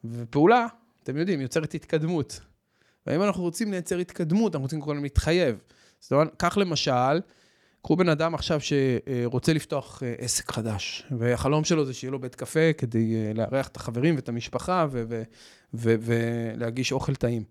ופעולה, 0.05 0.67
אתם 1.03 1.17
יודעים, 1.17 1.41
יוצרת 1.41 1.75
התקדמות. 1.75 2.41
ואם 3.07 3.23
אנחנו 3.23 3.43
רוצים 3.43 3.71
לייצר 3.71 3.99
התקדמות, 3.99 4.55
אנחנו 4.55 4.65
רוצים 4.65 4.81
קודם 4.81 5.03
להתחייב. 5.03 5.59
זאת 6.01 6.13
אומרת, 6.13 6.35
כך 6.39 6.59
למשל, 6.61 7.21
קחו 7.83 7.97
בן 7.97 8.09
אדם 8.09 8.35
עכשיו 8.35 8.61
שרוצה 8.61 9.53
לפתוח 9.53 10.03
אה, 10.03 10.15
עסק 10.19 10.51
חדש, 10.51 11.07
והחלום 11.19 11.65
שלו 11.65 11.85
זה 11.85 11.95
שיהיה 11.95 12.11
לו 12.11 12.19
בית 12.19 12.35
קפה 12.35 12.73
כדי 12.79 13.15
אה, 13.17 13.33
לארח 13.35 13.69
את 13.69 13.77
החברים 13.77 14.17
ואת 14.17 14.29
המשפחה 14.29 14.87
ולהגיש 15.75 16.93
אוכל 16.93 17.15
טעים. 17.15 17.45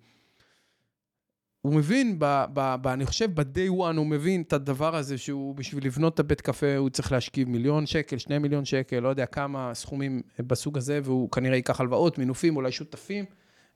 הוא 1.62 1.74
מבין, 1.74 2.20
ב, 2.20 2.26
ב, 2.54 2.76
ב, 2.82 2.88
אני 2.88 3.06
חושב 3.06 3.42
ב-day 3.42 3.70
one 3.70 3.98
הוא 3.98 4.06
מבין 4.06 4.42
את 4.42 4.54
הדבר 4.54 4.96
הזה 4.96 5.18
שהוא 5.18 5.56
בשביל 5.56 5.86
לבנות 5.86 6.14
את 6.14 6.20
הבית 6.20 6.42
קפה 6.42 6.76
הוא 6.78 6.90
צריך 6.90 7.12
להשכיב 7.12 7.50
מיליון 7.50 7.86
שקל, 7.86 8.18
שני 8.18 8.38
מיליון 8.38 8.66
שקל, 8.66 9.00
לא 9.00 9.10
יודע 9.10 9.26
כמה 9.26 9.74
סכומים 9.74 10.22
בסוג 10.40 10.78
הזה, 10.78 11.00
והוא 11.04 11.32
כנראה 11.32 11.56
ייקח 11.56 11.80
הלוואות, 11.80 12.18
מינופים, 12.18 12.56
אולי 12.56 12.72
שותפים, 12.72 13.26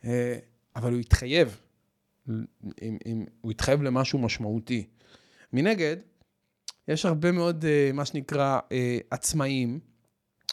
אה, 0.05 0.37
אבל 0.75 0.91
הוא 0.91 0.99
יתחייב, 0.99 1.61
אם, 2.81 2.97
אם, 3.05 3.25
הוא 3.41 3.51
יתחייב 3.51 3.81
למשהו 3.81 4.19
משמעותי. 4.19 4.87
מנגד, 5.53 5.97
יש 6.87 7.05
הרבה 7.05 7.31
מאוד, 7.31 7.65
אה, 7.65 7.89
מה 7.93 8.05
שנקרא, 8.05 8.59
אה, 8.71 8.97
עצמאים, 9.11 9.79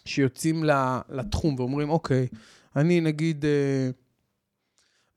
שיוצאים 0.04 0.64
לתחום 1.08 1.54
ואומרים, 1.58 1.90
אוקיי, 1.90 2.26
אני 2.76 3.00
נגיד... 3.00 3.44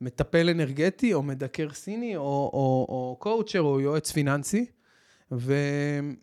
מטפל 0.02 0.50
אנרגטי, 0.50 1.14
או 1.14 1.24
מדקר 1.24 1.74
סיני, 1.74 2.16
או, 2.16 2.24
או, 2.54 2.86
או 2.90 3.18
קואוצ'ר, 3.20 3.62
או 3.62 3.80
יועץ 3.80 4.12
פיננסי, 4.12 4.66
ואני 5.32 6.16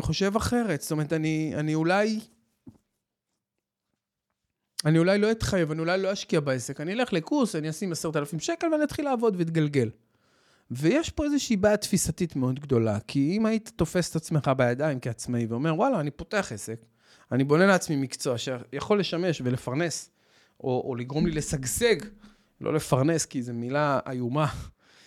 חושב 0.00 0.36
אחרת. 0.36 0.80
זאת 0.82 0.92
אומרת, 0.92 1.12
אני, 1.12 1.52
אני 1.54 1.74
אולי... 1.74 2.20
אני 4.88 4.98
אולי 4.98 5.18
לא 5.18 5.30
אתחייב, 5.30 5.70
אני 5.70 5.80
אולי 5.80 6.02
לא 6.02 6.12
אשקיע 6.12 6.40
בעסק, 6.40 6.80
אני 6.80 6.92
אלך 6.92 7.12
לקורס, 7.12 7.56
אני 7.56 7.70
אשים 7.70 7.92
עשרת 7.92 8.16
אלפים 8.16 8.40
שקל 8.40 8.66
ואני 8.72 8.84
אתחיל 8.84 9.04
לעבוד 9.04 9.34
ואתגלגל. 9.38 9.90
ויש 10.70 11.10
פה 11.10 11.24
איזושהי 11.24 11.56
בעיה 11.56 11.76
תפיסתית 11.76 12.36
מאוד 12.36 12.60
גדולה, 12.60 12.98
כי 13.00 13.36
אם 13.36 13.46
היית 13.46 13.72
תופס 13.76 14.10
את 14.10 14.16
עצמך 14.16 14.50
בידיים 14.56 15.00
כעצמאי 15.00 15.46
ואומר, 15.46 15.74
וואלה, 15.74 16.00
אני 16.00 16.10
פותח 16.10 16.52
עסק, 16.54 16.84
אני 17.32 17.44
בונה 17.44 17.66
לעצמי 17.66 17.96
מקצוע 17.96 18.38
שיכול 18.38 19.00
לשמש 19.00 19.42
ולפרנס, 19.44 20.10
או, 20.60 20.82
או 20.86 20.94
לגרום 20.94 21.26
לי 21.26 21.32
לשגשג 21.32 21.96
לא 22.60 22.74
לפרנס, 22.74 23.26
כי 23.26 23.42
זו 23.42 23.52
מילה 23.54 24.00
איומה. 24.10 24.46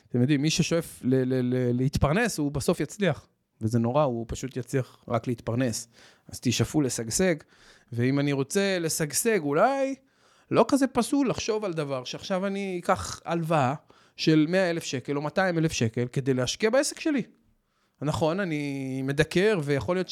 אתם 0.10 0.22
יודעים, 0.22 0.42
מי 0.42 0.50
ששואף 0.50 1.00
ל- 1.04 1.16
ל- 1.16 1.56
ל- 1.56 1.78
להתפרנס, 1.78 2.38
הוא 2.38 2.52
בסוף 2.52 2.80
יצליח. 2.80 3.28
וזה 3.62 3.80
נורא, 3.80 4.04
הוא 4.04 4.26
פשוט 4.28 4.58
יצליח 4.58 5.04
רק 5.08 5.28
להתפרנס. 5.28 5.88
אז 6.28 6.40
תשאפו 6.40 6.82
לשגשג, 6.82 7.36
ואם 7.92 8.20
אני 8.20 8.32
רוצה 8.32 8.80
לשגשג, 8.80 9.40
אולי 9.40 9.96
לא 10.52 10.66
כזה 10.68 10.88
פסול 10.88 11.30
לחשוב 11.30 11.66
על 11.66 11.74
דבר 11.74 12.04
שעכשיו 12.04 12.48
אני 12.48 12.80
אקח 12.84 13.22
הלוואה 13.26 13.74
של 14.18 14.46
100 14.50 14.70
אלף 14.70 14.84
שקל 14.84 15.16
או 15.16 15.22
200 15.22 15.58
אלף 15.58 15.72
שקל 15.72 16.08
כדי 16.12 16.34
להשקיע 16.34 16.70
בעסק 16.70 17.00
שלי. 17.00 17.24
נכון, 18.02 18.40
אני 18.40 19.02
מדקר, 19.02 19.60
ויכול 19.64 19.96
להיות 19.96 20.10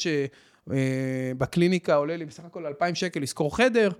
שבקליניקה 0.66 1.94
עולה 1.94 2.16
לי 2.16 2.24
בסך 2.24 2.44
הכל 2.44 2.66
2,000 2.66 2.94
שקל 2.94 3.20
לשכור 3.20 3.56
חדר, 3.56 3.90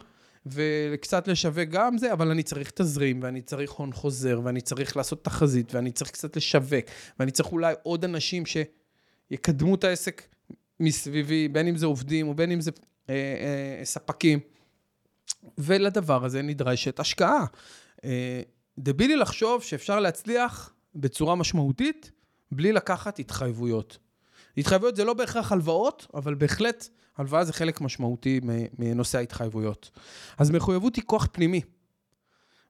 וקצת 0.47 1.29
לשווק 1.29 1.69
גם 1.69 1.99
זה, 1.99 2.13
אבל 2.13 2.31
אני 2.31 2.43
צריך 2.43 2.71
תזרים, 2.71 3.21
ואני 3.23 3.43
צריך 3.43 3.71
הון 3.71 3.93
חוזר, 3.93 4.41
ואני 4.45 4.61
צריך 4.61 4.97
לעשות 4.97 5.25
תחזית, 5.25 5.75
ואני 5.75 5.93
צריך 5.93 6.11
קצת 6.11 6.37
לשווק, 6.37 6.85
ואני 7.19 7.31
צריך 7.31 7.53
אולי 7.53 7.75
עוד 7.83 8.05
אנשים 8.05 8.43
שיקדמו 8.47 9.75
את 9.75 9.85
העסק 9.85 10.23
מסביבי, 10.81 11.49
בין 11.49 11.67
אם 11.67 11.77
זה 11.77 11.87
עובדים 11.87 12.29
או 12.29 12.35
בין 12.35 12.51
אם 12.51 12.61
זה 12.61 12.71
ספקים. 13.85 14.41
ולדבר 15.59 16.25
הזה 16.25 16.43
נדרשת 16.43 17.01
השקעה. 17.01 17.45
אה, 18.05 18.43
דבילי 18.79 19.17
לחשוב 19.17 19.63
שאפשר 19.63 20.01
להצליח 20.01 20.75
בצורה 20.95 21.35
משמעותית 21.35 22.11
בלי 22.53 22.73
לקחת 22.73 23.19
התחייבויות. 23.19 23.99
התחייבויות 24.57 24.97
זה 24.97 25.05
לא 25.05 25.15
בהכרח 25.15 25.53
הלוואות, 25.53 26.07
אבל 26.15 26.35
בהחלט 26.35 26.89
הלוואה 27.17 27.45
זה 27.45 27.53
חלק 27.53 27.81
משמעותי 27.81 28.41
מנושא 28.79 29.19
ההתחייבויות. 29.19 29.91
אז 30.39 30.51
מחויבות 30.51 30.97
היא 30.97 31.05
כוח 31.07 31.29
פנימי. 31.33 31.61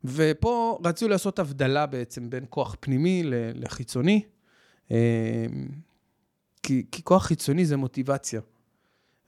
ופה 0.05 0.79
רצו 0.85 1.09
לעשות 1.09 1.39
הבדלה 1.39 1.87
בעצם 1.87 2.31
בין 2.31 2.45
כוח 2.51 2.77
פנימי 2.81 3.23
לחיצוני, 3.55 4.23
כי, 6.63 6.87
כי 6.93 7.03
כוח 7.05 7.27
חיצוני 7.27 7.67
זה 7.67 7.77
מוטיבציה. 7.77 8.41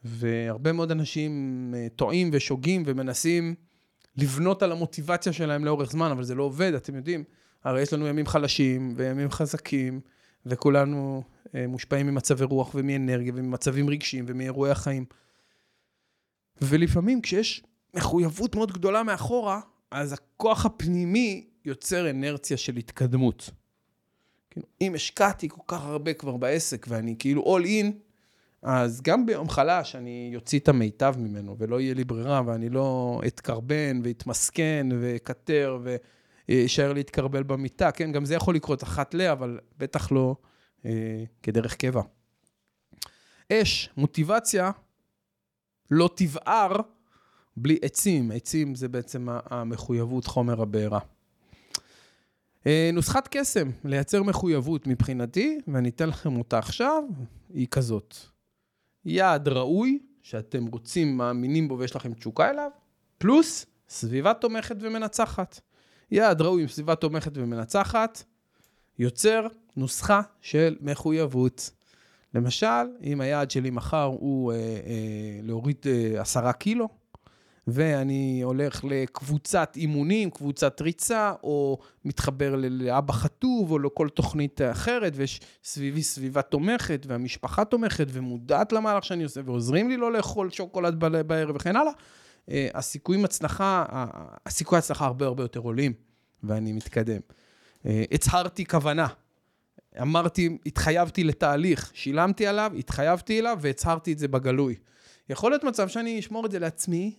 והרבה 0.04 0.72
מאוד 0.72 0.90
אנשים 0.90 1.74
אה, 1.76 1.86
טועים 1.96 2.30
ושוגים 2.32 2.82
ומנסים 2.86 3.54
לבנות 4.16 4.62
על 4.62 4.72
המוטיבציה 4.72 5.32
שלהם 5.32 5.64
לאורך 5.64 5.90
זמן, 5.90 6.10
אבל 6.10 6.24
זה 6.24 6.34
לא 6.34 6.42
עובד, 6.42 6.74
אתם 6.74 6.94
יודעים. 6.94 7.24
הרי 7.64 7.82
יש 7.82 7.92
לנו 7.92 8.06
ימים 8.06 8.26
חלשים 8.26 8.94
וימים 8.96 9.30
חזקים, 9.30 10.00
וכולנו 10.46 11.22
אה, 11.54 11.66
מושפעים 11.66 12.06
ממצבי 12.06 12.44
רוח 12.44 12.74
ומאנרגיה 12.74 13.32
וממצבים 13.36 13.90
רגשיים 13.90 14.24
ומאירועי 14.28 14.70
החיים. 14.70 15.04
ולפעמים 16.62 17.20
כשיש 17.20 17.62
מחויבות 17.94 18.54
מאוד 18.54 18.72
גדולה 18.72 19.02
מאחורה, 19.02 19.60
אז 19.90 20.12
הכוח 20.12 20.66
הפנימי 20.66 21.46
יוצר 21.64 22.10
אנרציה 22.10 22.56
של 22.56 22.76
התקדמות. 22.76 23.50
כאילו, 24.50 24.66
אם 24.80 24.94
השקעתי 24.94 25.48
כל 25.48 25.60
כך 25.66 25.84
הרבה 25.84 26.12
כבר 26.12 26.36
בעסק 26.36 26.86
ואני 26.88 27.16
כאילו 27.18 27.58
all 27.58 27.64
in, 27.64 27.86
אז 28.62 29.00
גם 29.02 29.26
ביום 29.26 29.48
חלש 29.48 29.96
אני 29.96 30.32
אוציא 30.36 30.58
את 30.58 30.68
המיטב 30.68 31.14
ממנו 31.18 31.56
ולא 31.58 31.80
יהיה 31.80 31.94
לי 31.94 32.04
ברירה 32.04 32.42
ואני 32.46 32.68
לא 32.68 33.20
אתקרבן 33.26 34.00
ואתמסכן 34.04 34.86
ואקטר 35.00 35.78
ויישאר 36.48 36.92
להתקרבל 36.92 37.42
במיטה, 37.42 37.90
כן? 37.90 38.12
גם 38.12 38.24
זה 38.24 38.34
יכול 38.34 38.54
לקרות 38.54 38.82
אחת 38.82 39.14
ל, 39.14 39.20
אבל 39.20 39.58
בטח 39.78 40.12
לא 40.12 40.36
אה, 40.84 41.24
כדרך 41.42 41.76
קבע. 41.76 42.02
אש, 43.52 43.90
מוטיבציה, 43.96 44.70
לא 45.90 46.10
תבער 46.14 46.76
בלי 47.56 47.78
עצים. 47.82 48.30
עצים 48.30 48.74
זה 48.74 48.88
בעצם 48.88 49.28
המחויבות, 49.30 50.26
חומר 50.26 50.62
הבעירה. 50.62 51.00
אה, 52.66 52.90
נוסחת 52.92 53.28
קסם, 53.30 53.70
לייצר 53.84 54.22
מחויבות 54.22 54.86
מבחינתי, 54.86 55.58
ואני 55.68 55.88
אתן 55.88 56.08
לכם 56.08 56.36
אותה 56.36 56.58
עכשיו, 56.58 57.04
היא 57.54 57.66
כזאת. 57.70 58.31
יעד 59.04 59.48
ראוי, 59.48 59.98
שאתם 60.22 60.66
רוצים, 60.66 61.16
מאמינים 61.16 61.68
בו 61.68 61.78
ויש 61.78 61.96
לכם 61.96 62.14
תשוקה 62.14 62.50
אליו, 62.50 62.70
פלוס 63.18 63.66
סביבה 63.88 64.34
תומכת 64.34 64.76
ומנצחת. 64.80 65.60
יעד 66.10 66.42
ראוי 66.42 66.62
עם 66.62 66.68
סביבה 66.68 66.94
תומכת 66.94 67.32
ומנצחת, 67.34 68.22
יוצר 68.98 69.46
נוסחה 69.76 70.20
של 70.40 70.76
מחויבות. 70.80 71.70
למשל, 72.34 72.66
אם 73.02 73.20
היעד 73.20 73.50
שלי 73.50 73.70
מחר 73.70 74.04
הוא 74.04 74.52
אה, 74.52 74.56
אה, 74.56 75.40
להוריד 75.42 75.76
אה, 75.86 76.20
עשרה 76.20 76.52
קילו, 76.52 76.88
ואני 77.66 78.40
הולך 78.42 78.84
לקבוצת 78.84 79.72
אימונים, 79.76 80.30
קבוצת 80.30 80.80
ריצה, 80.80 81.32
או 81.42 81.78
מתחבר 82.04 82.54
לאבא 82.56 83.12
חטוב, 83.12 83.70
או 83.70 83.78
לכל 83.78 84.08
תוכנית 84.08 84.60
אחרת, 84.60 85.12
ויש 85.16 85.40
סביבי 85.64 86.02
סביבה 86.02 86.42
תומכת, 86.42 87.06
והמשפחה 87.08 87.64
תומכת, 87.64 88.06
ומודעת 88.10 88.72
למהלך 88.72 89.04
שאני 89.04 89.24
עושה, 89.24 89.40
ועוזרים 89.44 89.88
לי 89.88 89.96
לא 89.96 90.12
לאכול 90.12 90.50
שוקולד 90.50 91.00
בערב 91.26 91.56
וכן 91.56 91.76
הלאה, 91.76 91.92
אה, 92.50 92.68
הסיכויים 92.74 93.24
הצלחה, 93.24 93.84
הסיכוי 94.46 94.78
הצלחה 94.78 95.04
הרבה 95.04 95.26
הרבה 95.26 95.44
יותר 95.44 95.60
עולים, 95.60 95.92
ואני 96.42 96.72
מתקדם. 96.72 97.20
אה, 97.86 98.04
הצהרתי 98.12 98.64
כוונה. 98.66 99.06
אמרתי, 100.02 100.58
התחייבתי 100.66 101.24
לתהליך, 101.24 101.90
שילמתי 101.94 102.46
עליו, 102.46 102.72
התחייבתי 102.78 103.40
אליו 103.40 103.58
והצהרתי 103.60 104.12
את 104.12 104.18
זה 104.18 104.28
בגלוי. 104.28 104.74
יכול 105.28 105.50
להיות 105.50 105.64
מצב 105.64 105.88
שאני 105.88 106.18
אשמור 106.18 106.46
את 106.46 106.50
זה 106.50 106.58
לעצמי, 106.58 107.14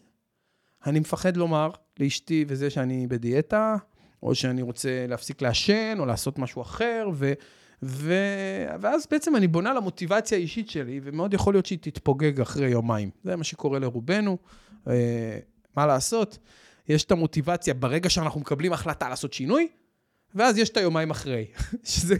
אני 0.85 0.99
מפחד 0.99 1.37
לומר 1.37 1.69
לאשתי 1.99 2.45
וזה 2.47 2.69
שאני 2.69 3.07
בדיאטה, 3.07 3.75
או 4.23 4.35
שאני 4.35 4.61
רוצה 4.61 5.05
להפסיק 5.07 5.41
לעשן, 5.41 5.95
או 5.99 6.05
לעשות 6.05 6.39
משהו 6.39 6.61
אחר, 6.61 7.09
ו... 7.13 7.33
ו... 7.83 8.13
ואז 8.81 9.07
בעצם 9.11 9.35
אני 9.35 9.47
בונה 9.47 9.73
למוטיבציה 9.73 10.37
האישית 10.37 10.69
שלי, 10.69 10.99
ומאוד 11.03 11.33
יכול 11.33 11.53
להיות 11.53 11.65
שהיא 11.65 11.79
תתפוגג 11.81 12.41
אחרי 12.41 12.69
יומיים. 12.69 13.09
זה 13.23 13.35
מה 13.35 13.43
שקורה 13.43 13.79
לרובנו. 13.79 14.37
אה, 14.87 15.39
מה 15.75 15.85
לעשות? 15.85 16.37
יש 16.89 17.03
את 17.03 17.11
המוטיבציה 17.11 17.73
ברגע 17.73 18.09
שאנחנו 18.09 18.39
מקבלים 18.39 18.73
החלטה 18.73 19.09
לעשות 19.09 19.33
שינוי, 19.33 19.67
ואז 20.35 20.57
יש 20.57 20.69
את 20.69 20.77
היומיים 20.77 21.11
אחרי, 21.11 21.45
שזה 21.83 22.15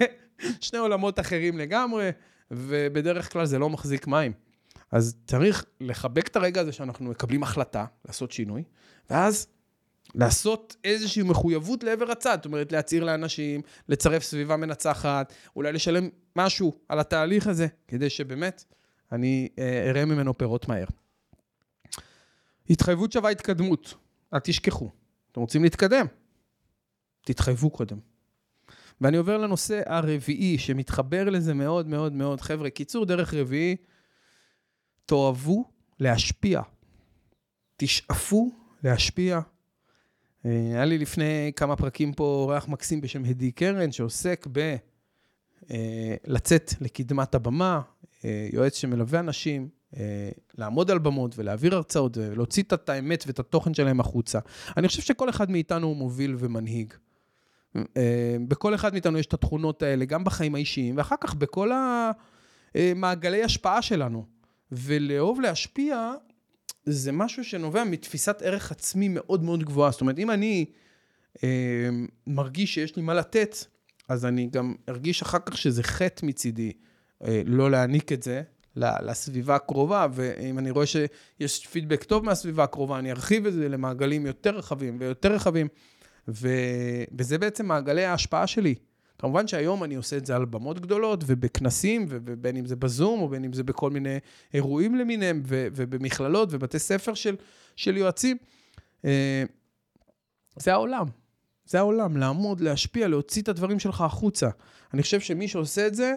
שני 0.62 0.79
עולמות 0.79 1.20
אחרים 1.20 1.58
לגמרי, 1.58 2.10
ובדרך 2.51 3.34
כלל 3.34 3.46
זה 3.46 3.60
לא 3.60 3.70
מחזיק 3.70 4.08
מים. 4.08 4.32
אז 4.94 5.16
צריך 5.28 5.66
לחבק 5.82 6.28
את 6.28 6.36
הרגע 6.36 6.62
הזה 6.62 6.72
שאנחנו 6.72 7.10
מקבלים 7.10 7.44
החלטה 7.44 7.86
לעשות 8.08 8.32
שינוי, 8.32 8.64
ואז 9.10 9.48
לעשות 10.16 10.76
איזושהי 10.84 11.24
מחויבות 11.24 11.84
לעבר 11.84 12.12
הצד, 12.12 12.38
זאת 12.38 12.46
אומרת, 12.46 12.72
להצהיר 12.72 13.04
לאנשים, 13.04 13.62
לצרף 13.90 14.24
סביבה 14.24 14.58
מנצחת, 14.58 15.34
אולי 15.56 15.72
לשלם 15.72 16.10
משהו 16.36 16.74
על 16.90 17.00
התהליך 17.00 17.48
הזה, 17.48 17.68
כדי 17.88 18.10
שבאמת 18.10 18.64
אני 19.12 19.50
אה, 19.60 19.90
אראה 19.90 20.06
ממנו 20.06 20.38
פירות 20.38 20.68
מהר. 20.68 20.86
התחייבות 22.70 23.12
שווה 23.12 23.30
התקדמות, 23.30 23.94
אל 24.34 24.40
תשכחו. 24.40 24.90
אתם 25.32 25.42
רוצים 25.42 25.64
להתקדם? 25.64 26.06
תתחייבו 27.22 27.70
קודם. 27.70 27.98
ואני 29.02 29.18
עובר 29.18 29.38
לנושא 29.38 29.82
הרביעי, 29.86 30.58
שמתחבר 30.58 31.30
לזה 31.30 31.54
מאוד 31.54 31.88
מאוד 31.88 32.14
מאוד. 32.14 32.42
חבר'ה, 32.42 32.70
קיצור 32.70 33.06
דרך 33.06 33.34
רביעי, 33.34 33.76
תאהבו 35.06 35.66
להשפיע. 36.00 36.62
תשאפו 37.78 38.52
להשפיע. 38.84 39.40
אה, 40.46 40.52
היה 40.74 40.86
לי 40.86 40.98
לפני 40.98 41.52
כמה 41.56 41.76
פרקים 41.76 42.14
פה 42.14 42.24
אורח 42.24 42.68
מקסים 42.68 43.02
בשם 43.02 43.26
הדי 43.26 43.52
קרן, 43.52 43.92
שעוסק 43.92 44.48
ב... 44.52 44.76
אה, 45.72 46.16
לצאת 46.26 46.74
לקדמת 46.82 47.36
הבמה, 47.36 47.82
אה, 48.26 48.48
יועץ 48.54 48.78
שמלווה 48.78 49.20
אנשים, 49.20 49.70
לעמוד 50.58 50.92
על 50.92 51.00
במות 51.00 51.38
ולהעביר 51.38 51.76
הרצאות 51.76 52.18
ולהוציא 52.18 52.64
את 52.64 52.90
האמת 52.90 53.24
ואת 53.28 53.40
התוכן 53.40 53.74
שלהם 53.74 54.00
החוצה. 54.00 54.40
אני 54.78 54.88
חושב 54.88 55.02
שכל 55.02 55.30
אחד 55.30 55.52
מאיתנו 55.52 55.88
הוא 55.88 55.96
מוביל 55.96 56.36
ומנהיג. 56.40 56.94
בכל 58.48 58.76
אחד 58.76 58.94
מאיתנו 58.94 59.20
יש 59.20 59.26
את 59.26 59.34
התכונות 59.34 59.84
האלה, 59.84 60.06
גם 60.06 60.24
בחיים 60.24 60.56
האישיים, 60.56 60.98
ואחר 60.98 61.16
כך 61.22 61.36
בכל 61.36 61.72
המעגלי 62.76 63.44
השפעה 63.44 63.82
שלנו. 63.82 64.26
ולאהוב 64.74 65.42
להשפיע, 65.42 66.13
זה 66.86 67.12
משהו 67.12 67.44
שנובע 67.44 67.84
מתפיסת 67.84 68.42
ערך 68.42 68.72
עצמי 68.72 69.08
מאוד 69.08 69.44
מאוד 69.44 69.63
גבוהה. 69.63 69.92
זאת 69.92 70.01
אומרת, 70.01 70.20
אם 70.20 70.32
אני 70.32 70.65
אה, 71.44 71.89
מרגיש 72.27 72.74
שיש 72.74 72.96
לי 72.96 73.01
מה 73.01 73.13
לתת, 73.13 73.56
אז 74.10 74.25
אני 74.25 74.48
גם 74.51 74.75
ארגיש 74.89 75.22
אחר 75.22 75.39
כך 75.46 75.58
שזה 75.58 75.84
חטא 75.84 76.25
מצידי 76.25 76.72
אה, 77.24 77.42
לא 77.46 77.72
להעניק 77.72 78.12
את 78.12 78.24
זה 78.24 78.42
לסביבה 78.75 79.56
הקרובה, 79.56 80.08
ואם 80.13 80.60
אני 80.60 80.72
רואה 80.72 80.86
שיש 80.86 81.68
פידבק 81.68 82.03
טוב 82.03 82.25
מהסביבה 82.25 82.63
הקרובה, 82.63 83.00
אני 83.00 83.12
ארחיב 83.12 83.46
את 83.46 83.53
זה 83.53 83.70
למעגלים 83.70 84.25
יותר 84.25 84.56
רחבים 84.56 84.98
ויותר 85.00 85.34
רחבים, 85.34 85.68
ו... 86.27 86.48
וזה 87.18 87.38
בעצם 87.38 87.65
מעגלי 87.65 88.06
ההשפעה 88.06 88.48
שלי. 88.48 88.75
כמובן 89.20 89.48
שהיום 89.48 89.84
אני 89.84 89.96
עושה 89.96 90.17
את 90.17 90.25
זה 90.25 90.36
על 90.36 90.46
במות 90.46 90.79
גדולות 90.79 91.24
ובכנסים, 91.25 92.05
ובין 92.10 92.58
אם 92.58 92.65
זה 92.65 92.75
בזום, 92.75 93.22
או 93.22 93.29
בין 93.29 93.43
אם 93.43 93.53
זה 93.53 93.63
בכל 93.63 93.89
מיני 93.89 94.17
אירועים 94.53 94.96
למיניהם, 94.96 95.41
ובמכללות 95.46 96.50
ובתי 96.51 96.79
ספר 96.79 97.13
של, 97.13 97.36
של 97.75 97.98
יועצים. 97.98 98.38
אה, 99.05 99.43
זה 100.55 100.74
העולם. 100.74 101.05
זה 101.65 101.79
העולם, 101.79 102.17
לעמוד, 102.17 102.62
להשפיע, 102.62 103.08
להוציא 103.08 103.41
את 103.41 103.48
הדברים 103.48 103.79
שלך 103.79 104.01
החוצה. 104.01 104.50
אני 104.93 105.01
חושב 105.01 105.20
שמי 105.20 105.48
שעושה 105.48 105.88
את 105.88 105.96
זה, 105.96 106.13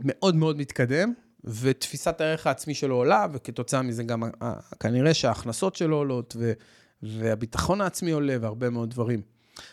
מאוד 0.00 0.34
מאוד 0.34 0.56
מתקדם, 0.56 1.12
ותפיסת 1.44 2.20
הערך 2.20 2.46
העצמי 2.46 2.74
שלו 2.74 2.96
עולה, 2.96 3.26
וכתוצאה 3.32 3.82
מזה 3.82 4.02
גם 4.02 4.22
כנראה 4.80 5.14
שההכנסות 5.14 5.76
שלו 5.76 5.96
עולות, 5.96 6.36
ו, 6.38 6.52
והביטחון 7.02 7.80
העצמי 7.80 8.10
עולה, 8.10 8.36
והרבה 8.40 8.70
מאוד 8.70 8.90
דברים. 8.90 9.22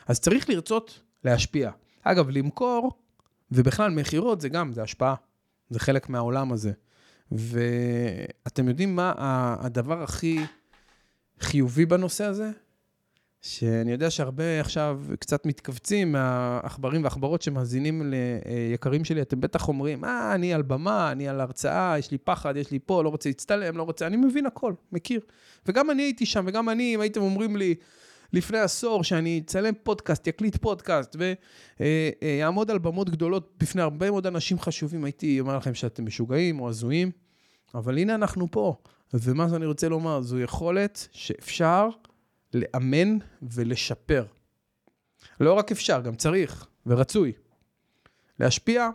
אז 0.08 0.20
צריך 0.20 0.50
לרצות 0.50 1.00
להשפיע. 1.24 1.72
אגב, 2.04 2.30
למכור, 2.30 2.92
ובכלל 3.52 3.92
מכירות 3.92 4.42
זה 4.42 4.50
גם, 4.50 4.74
זה 4.74 4.84
השפעה. 4.84 5.16
זה 5.70 5.80
חלק 5.80 6.10
מהעולם 6.10 6.52
הזה. 6.52 6.72
ואתם 7.32 8.68
יודעים 8.68 8.96
מה 8.96 9.14
הדבר 9.60 10.04
הכי 10.04 10.40
חיובי 11.40 11.86
בנושא 11.86 12.24
הזה? 12.24 12.52
שאני 13.42 13.92
יודע 13.92 14.10
שהרבה 14.10 14.60
עכשיו 14.60 15.02
קצת 15.20 15.46
מתכווצים 15.46 16.12
מהעכברים 16.12 17.04
והעכברות 17.04 17.42
שמאזינים 17.42 18.14
ליקרים 18.14 19.06
שלי, 19.06 19.22
אתם 19.22 19.42
בטח 19.42 19.68
אומרים, 19.68 20.06
אה, 20.06 20.36
אני 20.36 20.54
על 20.54 20.62
במה, 20.62 21.12
אני 21.12 21.28
על 21.28 21.42
הרצאה, 21.42 21.96
יש 22.00 22.12
לי 22.12 22.18
פחד, 22.18 22.58
יש 22.58 22.72
לי 22.72 22.80
פה, 22.80 23.04
לא 23.04 23.10
רוצה 23.10 23.30
להצטלם, 23.30 23.78
לא 23.78 23.84
רוצה, 23.84 24.08
אני 24.08 24.18
מבין 24.18 24.46
הכל, 24.46 24.74
מכיר. 24.92 25.22
וגם 25.68 25.92
אני 25.92 26.04
הייתי 26.04 26.26
שם, 26.26 26.44
וגם 26.48 26.70
אני, 26.70 26.96
אם 26.96 27.02
הייתם 27.02 27.22
אומרים 27.22 27.56
לי, 27.56 27.76
לפני 28.34 28.60
עשור 28.60 29.04
שאני 29.04 29.42
אצלם 29.46 29.74
פודקאסט, 29.84 30.28
יקליט 30.28 30.58
פודקאסט 30.58 31.16
ויעמוד 32.22 32.72
על 32.72 32.78
במות 32.78 33.10
גדולות 33.10 33.54
בפני 33.60 33.82
הרבה 33.82 34.12
מאוד 34.12 34.28
אנשים 34.28 34.60
חשובים, 34.60 35.04
הייתי 35.04 35.40
אומר 35.40 35.58
לכם 35.58 35.74
שאתם 35.74 36.06
משוגעים 36.06 36.60
או 36.60 36.70
הזויים, 36.70 37.12
אבל 37.76 37.98
הנה 37.98 38.16
אנחנו 38.16 38.52
פה. 38.52 38.76
ומה 39.14 39.50
שאני 39.50 39.66
רוצה 39.66 39.90
לומר, 39.90 40.22
זו 40.22 40.40
יכולת 40.40 41.08
שאפשר 41.12 41.90
לאמן 42.54 43.18
ולשפר. 43.42 44.26
לא 45.40 45.54
רק 45.54 45.72
אפשר, 45.72 46.02
גם 46.02 46.16
צריך 46.16 46.68
ורצוי. 46.86 47.32
להשפיע 48.40 48.90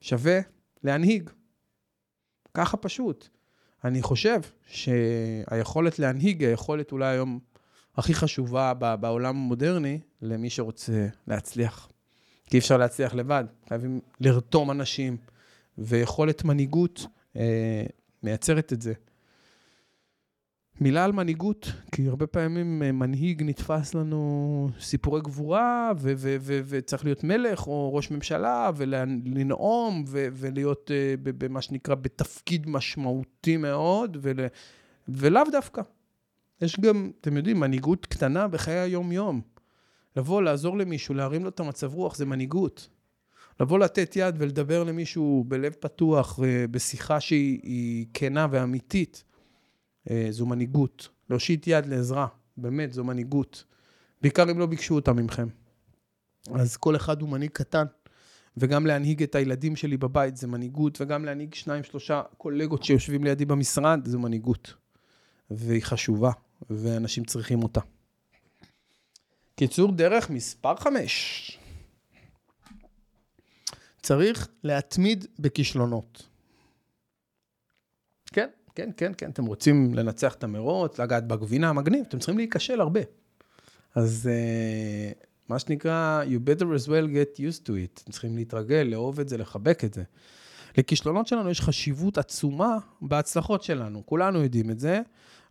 שווה 0.00 0.40
להנהיג. 0.84 1.30
ככה 2.54 2.76
פשוט. 2.76 3.28
אני 3.84 4.02
חושב 4.02 4.40
שהיכולת 4.66 5.98
להנהיג 5.98 6.40
היא 6.42 6.48
היכולת 6.48 6.92
אולי 6.92 7.06
היום 7.06 7.38
הכי 8.00 8.14
חשובה 8.14 8.74
בעולם 9.00 9.36
המודרני 9.36 9.98
למי 10.22 10.50
שרוצה 10.50 11.06
להצליח. 11.26 11.88
כי 12.46 12.56
אי 12.56 12.58
אפשר 12.58 12.76
להצליח 12.76 13.14
לבד, 13.14 13.44
חייבים 13.68 14.00
לרתום 14.20 14.70
אנשים, 14.70 15.16
ויכולת 15.78 16.44
מנהיגות 16.44 17.06
אה, 17.36 17.84
מייצרת 18.22 18.72
את 18.72 18.82
זה. 18.82 18.92
מילה 20.80 21.04
על 21.04 21.12
מנהיגות, 21.12 21.72
כי 21.92 22.08
הרבה 22.08 22.26
פעמים 22.26 22.82
אה, 22.82 22.92
מנהיג 22.92 23.42
נתפס 23.42 23.94
לנו 23.94 24.70
סיפורי 24.80 25.20
גבורה, 25.20 25.92
וצריך 26.66 27.04
להיות 27.04 27.24
מלך 27.24 27.66
או 27.66 27.94
ראש 27.94 28.10
ממשלה, 28.10 28.70
ולנאום, 28.76 30.04
ולהיות 30.08 30.90
uh, 30.90 31.20
במה 31.22 31.62
שנקרא 31.62 31.94
בתפקיד 31.94 32.68
משמעותי 32.68 33.56
מאוד, 33.56 34.16
ול- 34.20 34.46
ולאו 35.08 35.42
דווקא. 35.52 35.82
יש 36.60 36.80
גם, 36.80 37.10
אתם 37.20 37.36
יודעים, 37.36 37.60
מנהיגות 37.60 38.06
קטנה 38.06 38.48
בחיי 38.48 38.78
היום-יום. 38.78 39.40
לבוא, 40.16 40.42
לעזור 40.42 40.78
למישהו, 40.78 41.14
להרים 41.14 41.44
לו 41.44 41.48
את 41.48 41.60
המצב 41.60 41.94
רוח, 41.94 42.16
זה 42.16 42.26
מנהיגות. 42.26 42.88
לבוא 43.60 43.78
לתת 43.78 44.16
יד 44.16 44.34
ולדבר 44.38 44.84
למישהו 44.84 45.44
בלב 45.48 45.72
פתוח, 45.72 46.40
אה, 46.44 46.66
בשיחה 46.70 47.20
שהיא 47.20 48.06
כנה 48.14 48.46
ואמיתית, 48.50 49.24
אה, 50.10 50.26
זו 50.30 50.46
מנהיגות. 50.46 51.08
להושיט 51.30 51.66
יד 51.66 51.86
לעזרה, 51.86 52.26
באמת, 52.56 52.92
זו 52.92 53.04
מנהיגות. 53.04 53.64
בעיקר 54.22 54.50
אם 54.50 54.58
לא 54.58 54.66
ביקשו 54.66 54.94
אותה 54.94 55.12
ממכם. 55.12 55.48
אז 56.54 56.76
כל 56.76 56.96
אחד 56.96 57.20
הוא 57.20 57.28
מנהיג 57.28 57.50
קטן, 57.50 57.84
וגם 58.56 58.86
להנהיג 58.86 59.22
את 59.22 59.34
הילדים 59.34 59.76
שלי 59.76 59.96
בבית 59.96 60.36
זה 60.36 60.46
מנהיגות, 60.46 61.00
וגם 61.00 61.24
להנהיג 61.24 61.54
שניים, 61.54 61.84
שלושה 61.84 62.22
קולגות 62.38 62.82
שיושבים 62.82 63.24
לידי 63.24 63.44
במשרד 63.44 64.00
זו 64.08 64.18
מנהיגות. 64.18 64.74
והיא 65.50 65.82
חשובה. 65.82 66.30
ואנשים 66.70 67.24
צריכים 67.24 67.62
אותה. 67.62 67.80
קיצור 69.54 69.92
דרך 69.92 70.30
מספר 70.30 70.76
5. 70.76 71.58
צריך 74.02 74.48
להתמיד 74.64 75.26
בכישלונות. 75.38 76.28
כן, 78.32 78.48
כן, 78.74 78.90
כן, 78.96 79.12
כן, 79.18 79.30
אתם 79.30 79.46
רוצים 79.46 79.94
לנצח 79.94 80.34
את 80.34 80.44
המרוץ, 80.44 81.00
לגעת 81.00 81.26
בגבינה, 81.26 81.72
מגניב, 81.72 82.04
אתם 82.08 82.18
צריכים 82.18 82.38
להיכשל 82.38 82.80
הרבה. 82.80 83.00
אז 83.94 84.28
uh, 84.32 85.24
מה 85.48 85.58
שנקרא, 85.58 86.24
you 86.24 86.38
better 86.48 86.64
as 86.64 86.86
well 86.86 87.06
get 87.14 87.38
used 87.38 87.66
to 87.66 87.70
it. 87.70 88.02
אתם 88.02 88.12
צריכים 88.12 88.36
להתרגל, 88.36 88.82
לאהוב 88.82 89.20
את 89.20 89.28
זה, 89.28 89.36
לחבק 89.36 89.84
את 89.84 89.94
זה. 89.94 90.02
לכישלונות 90.78 91.26
שלנו 91.26 91.50
יש 91.50 91.60
חשיבות 91.60 92.18
עצומה 92.18 92.78
בהצלחות 93.02 93.62
שלנו, 93.62 94.02
כולנו 94.06 94.42
יודעים 94.42 94.70
את 94.70 94.80
זה. 94.80 95.00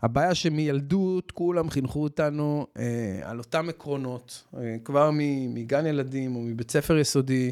הבעיה 0.01 0.35
שמילדות 0.35 1.31
כולם 1.31 1.69
חינכו 1.69 2.03
אותנו 2.03 2.67
אה, 2.77 3.19
על 3.23 3.39
אותם 3.39 3.69
עקרונות, 3.69 4.43
אה, 4.57 4.75
כבר 4.83 5.09
מגן 5.49 5.85
ילדים 5.85 6.35
או 6.35 6.41
מבית 6.41 6.71
ספר 6.71 6.97
יסודי, 6.97 7.51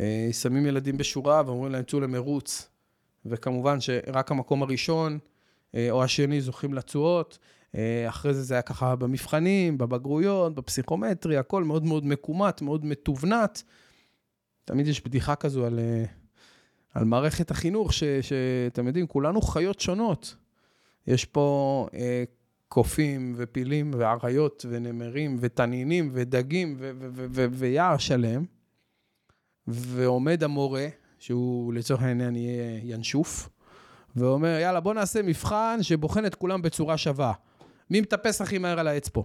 אה, 0.00 0.28
שמים 0.32 0.66
ילדים 0.66 0.96
בשורה 0.96 1.42
ואומרים 1.46 1.72
להם 1.72 1.82
צאו 1.82 2.00
למרוץ, 2.00 2.68
וכמובן 3.26 3.80
שרק 3.80 4.30
המקום 4.30 4.62
הראשון 4.62 5.18
אה, 5.74 5.90
או 5.90 6.04
השני 6.04 6.40
זוכים 6.40 6.74
לתשואות. 6.74 7.38
אה, 7.74 8.08
אחרי 8.08 8.34
זה 8.34 8.42
זה 8.42 8.54
היה 8.54 8.62
ככה 8.62 8.96
במבחנים, 8.96 9.78
בבגרויות, 9.78 10.54
בפסיכומטרי, 10.54 11.36
הכל 11.36 11.64
מאוד 11.64 11.84
מאוד 11.84 12.06
מקומט, 12.06 12.62
מאוד 12.62 12.86
מתובנת. 12.86 13.62
תמיד 14.64 14.88
יש 14.88 15.04
בדיחה 15.04 15.34
כזו 15.34 15.66
על, 15.66 15.78
אה, 15.78 16.04
על 16.94 17.04
מערכת 17.04 17.50
החינוך, 17.50 17.92
שאתם 17.92 18.86
יודעים, 18.86 19.06
כולנו 19.06 19.40
חיות 19.40 19.80
שונות. 19.80 20.36
יש 21.06 21.24
פה 21.24 21.88
אה, 21.94 22.24
קופים 22.68 23.34
ופילים 23.36 23.90
ואריות 23.96 24.66
ונמרים 24.68 25.36
ותנינים 25.40 26.10
ודגים 26.12 26.76
ויער 27.52 27.96
שלם, 27.96 28.44
ועומד 29.66 30.44
המורה, 30.44 30.86
שהוא 31.18 31.74
לצורך 31.74 32.02
העניין 32.02 32.36
יהיה 32.36 32.80
ינשוף, 32.82 33.48
ואומר, 34.16 34.58
יאללה, 34.60 34.80
בוא 34.80 34.94
נעשה 34.94 35.22
מבחן 35.22 35.78
שבוחן 35.82 36.26
את 36.26 36.34
כולם 36.34 36.62
בצורה 36.62 36.98
שווה. 36.98 37.32
מי 37.90 38.00
מטפס 38.00 38.40
הכי 38.40 38.58
מהר 38.58 38.80
על 38.80 38.88
העץ 38.88 39.08
פה? 39.08 39.24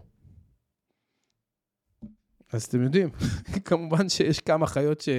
אז 2.53 2.63
אתם 2.63 2.83
יודעים, 2.83 3.09
כמובן 3.65 4.09
שיש 4.09 4.39
כמה 4.39 4.67
חיות 4.67 5.01
ש... 5.01 5.09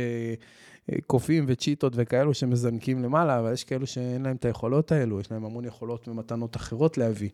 קופים 1.06 1.44
וצ'יטות 1.48 1.92
וכאלו 1.96 2.34
שמזנקים 2.34 3.02
למעלה, 3.02 3.38
אבל 3.38 3.52
יש 3.52 3.64
כאלו 3.64 3.86
שאין 3.86 4.22
להם 4.22 4.36
את 4.36 4.44
היכולות 4.44 4.92
האלו, 4.92 5.20
יש 5.20 5.30
להם 5.30 5.44
המון 5.44 5.64
יכולות 5.64 6.08
ומתנות 6.08 6.56
אחרות 6.56 6.98
להביא. 6.98 7.30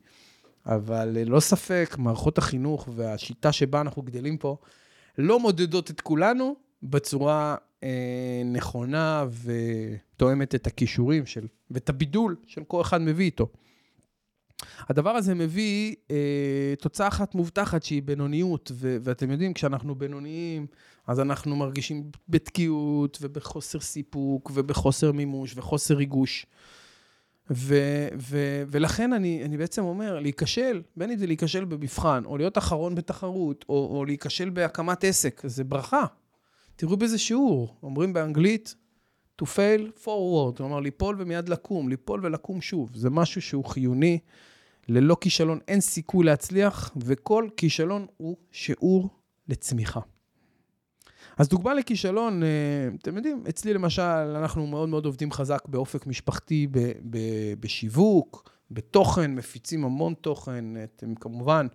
אבל 0.67 1.09
ללא 1.13 1.41
ספק, 1.41 1.97
מערכות 1.99 2.39
החינוך 2.39 2.89
והשיטה 2.95 3.53
שבה 3.53 3.81
אנחנו 3.81 4.03
גדלים 4.03 4.39
פה, 4.39 4.57
לא 5.19 5.41
מודדות 5.41 5.91
את 5.91 6.01
כולנו 6.01 6.57
בצורה 6.83 7.57
אה, 7.83 8.43
נכונה 8.45 9.25
ותואמת 9.45 10.55
את 10.55 10.67
הכישורים 10.67 11.27
של, 11.27 11.47
ואת 11.71 11.89
הבידול 11.89 12.37
של 12.47 12.65
כל 12.65 12.81
אחד 12.81 13.01
מביא 13.01 13.25
איתו. 13.25 13.49
הדבר 14.89 15.11
הזה 15.11 15.35
מביא 15.35 15.95
אה, 16.11 16.75
תוצאה 16.81 17.09
אחת 17.09 17.35
מובטחת 17.35 17.83
שהיא 17.83 18.03
בינוניות, 18.03 18.73
ו- 18.75 18.97
ואתם 19.01 19.31
יודעים, 19.31 19.55
כשאנחנו 19.55 19.95
בינוניים, 19.95 20.67
אז 21.07 21.21
אנחנו 21.21 21.57
מרגישים 21.57 22.11
בתקיעות 22.29 23.19
ובחוסר 23.21 23.81
סיפוק 23.81 24.51
ובחוסר 24.55 25.13
מימוש 25.13 25.57
וחוסר 25.57 25.95
ריגוש. 25.95 26.47
ו- 27.51 28.09
ו- 28.21 28.63
ולכן 28.71 29.13
אני, 29.13 29.45
אני 29.45 29.57
בעצם 29.57 29.85
אומר, 29.85 30.21
להיכשל, 30.21 30.83
בין 30.97 31.11
אם 31.11 31.17
זה 31.17 31.27
להיכשל 31.27 31.65
במבחן, 31.65 32.23
או 32.25 32.37
להיות 32.37 32.59
אחרון 32.59 32.95
בתחרות, 32.95 33.65
או, 33.69 33.97
או 33.97 34.05
להיכשל 34.05 34.51
בהקמת 34.51 35.05
עסק, 35.05 35.43
זה 35.45 35.65
ברכה. 35.65 36.05
תראו 36.77 36.97
באיזה 36.97 37.19
שיעור, 37.19 37.77
אומרים 37.83 38.13
באנגלית, 38.13 38.75
to 39.43 39.45
fail 39.45 40.05
forward, 40.05 40.57
כלומר 40.57 40.81
ליפול 40.81 41.17
ומיד 41.19 41.49
לקום, 41.49 41.89
ליפול 41.89 42.27
ולקום 42.27 42.61
שוב. 42.61 42.91
זה 42.95 43.11
משהו 43.11 43.43
שהוא 43.43 43.65
חיוני. 43.65 44.19
ללא 44.89 45.17
כישלון 45.21 45.59
אין 45.69 45.81
סיכוי 45.81 46.27
להצליח, 46.27 46.91
וכל 46.97 47.49
כישלון 47.57 48.07
הוא 48.17 48.37
שיעור 48.51 49.09
לצמיחה. 49.49 50.01
אז 51.37 51.49
דוגמה 51.49 51.75
לכישלון, 51.75 52.43
אה, 52.43 52.49
אתם 53.03 53.17
יודעים, 53.17 53.45
אצלי 53.49 53.75
למשל, 53.75 54.03
אנחנו 54.03 54.67
מאוד 54.67 54.89
מאוד 54.89 55.05
עובדים 55.05 55.33
חזק 55.33 55.63
באופק 55.69 56.07
משפחתי, 56.07 56.67
ב- 56.71 56.93
ב- 57.11 57.55
בשיווק, 57.61 58.51
בתוכן, 58.71 59.35
מפיצים 59.35 59.85
המון 59.85 60.15
תוכן, 60.15 60.65
אתם 60.85 61.15
כמובן 61.15 61.67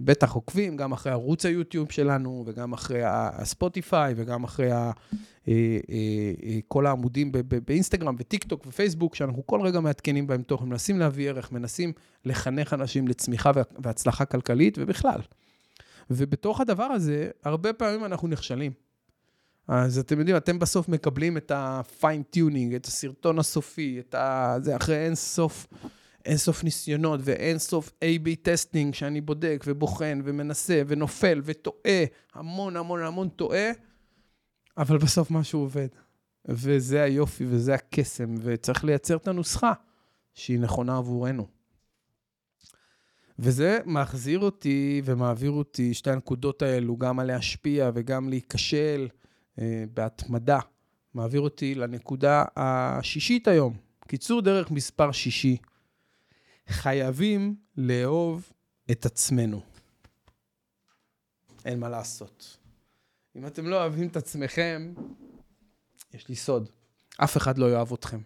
בטח 0.00 0.32
עוקבים, 0.32 0.76
גם 0.76 0.92
אחרי 0.92 1.12
ערוץ 1.12 1.46
היוטיוב 1.46 1.92
שלנו, 1.92 2.44
וגם 2.46 2.72
אחרי 2.72 3.00
הספוטיפיי, 3.04 4.14
וגם 4.16 4.44
אחרי 4.44 4.70
ה, 4.70 4.90
אה, 5.48 5.78
אה, 5.90 6.58
כל 6.68 6.86
העמודים 6.86 7.32
באינסטגרם 7.66 8.14
וטיק 8.18 8.44
טוק 8.44 8.66
ופייסבוק, 8.66 9.14
שאנחנו 9.14 9.46
כל 9.46 9.60
רגע 9.60 9.80
מעדכנים 9.80 10.26
בהם 10.26 10.42
תוכן, 10.42 10.64
מנסים 10.64 10.98
להביא 10.98 11.28
ערך, 11.28 11.52
מנסים 11.52 11.92
לחנך 12.24 12.72
אנשים 12.72 13.08
לצמיחה 13.08 13.50
והצלחה 13.78 14.24
כלכלית 14.24 14.78
ובכלל. 14.80 15.20
ובתוך 16.10 16.60
הדבר 16.60 16.84
הזה, 16.84 17.30
הרבה 17.44 17.72
פעמים 17.72 18.04
אנחנו 18.04 18.28
נכשלים. 18.28 18.72
אז 19.68 19.98
אתם 19.98 20.18
יודעים, 20.18 20.36
אתם 20.36 20.58
בסוף 20.58 20.88
מקבלים 20.88 21.36
את 21.36 21.50
ה-fine 21.50 22.38
את 22.76 22.86
הסרטון 22.86 23.38
הסופי, 23.38 24.00
את 24.00 24.14
ה... 24.14 24.56
זה 24.60 24.76
אחרי 24.76 25.04
אין 25.04 25.14
סוף 25.14 25.66
אין 26.24 26.36
סוף 26.36 26.64
ניסיונות 26.64 27.20
ואין 27.24 27.58
סוף 27.58 27.92
A-B 28.04 28.28
testing 28.42 28.94
שאני 28.94 29.20
בודק 29.20 29.64
ובוחן 29.66 30.20
ומנסה 30.24 30.82
ונופל 30.86 31.40
וטועה, 31.44 32.04
המון 32.34 32.76
המון 32.76 33.02
המון 33.02 33.28
טועה, 33.28 33.70
אבל 34.78 34.98
בסוף 34.98 35.30
משהו 35.30 35.60
עובד. 35.60 35.88
וזה 36.48 37.02
היופי 37.02 37.44
וזה 37.48 37.74
הקסם, 37.74 38.34
וצריך 38.42 38.84
לייצר 38.84 39.16
את 39.16 39.28
הנוסחה 39.28 39.72
שהיא 40.34 40.60
נכונה 40.60 40.96
עבורנו. 40.96 41.46
וזה 43.38 43.78
מחזיר 43.86 44.38
אותי 44.38 45.02
ומעביר 45.04 45.50
אותי, 45.50 45.94
שתי 45.94 46.10
הנקודות 46.10 46.62
האלו, 46.62 46.96
גם 46.96 47.18
על 47.18 47.26
להשפיע 47.26 47.90
וגם 47.94 48.28
להיכשל 48.28 49.08
בהתמדה, 49.94 50.58
מעביר 51.14 51.40
אותי 51.40 51.74
לנקודה 51.74 52.44
השישית 52.56 53.48
היום. 53.48 53.76
קיצור 54.08 54.40
דרך 54.40 54.70
מספר 54.70 55.12
שישי. 55.12 55.56
חייבים 56.68 57.56
לאהוב 57.76 58.52
את 58.90 59.06
עצמנו. 59.06 59.60
אין 61.64 61.80
מה 61.80 61.88
לעשות. 61.88 62.56
אם 63.36 63.46
אתם 63.46 63.66
לא 63.66 63.80
אוהבים 63.80 64.08
את 64.08 64.16
עצמכם, 64.16 64.94
יש 66.14 66.28
לי 66.28 66.36
סוד, 66.36 66.68
אף 67.16 67.36
אחד 67.36 67.58
לא 67.58 67.72
יאהב 67.72 67.92
אתכם. 67.92 68.20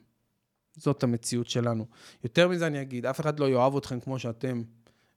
זאת 0.77 1.03
המציאות 1.03 1.49
שלנו. 1.49 1.87
יותר 2.25 2.49
מזה 2.49 2.67
אני 2.67 2.83
אגיד, 2.83 3.07
אף 3.07 3.21
אחד 3.21 3.41
לא 3.41 3.49
יאהב 3.49 3.77
אתכם 3.77 4.01
כמו 4.01 4.19
שאתם, 4.19 4.63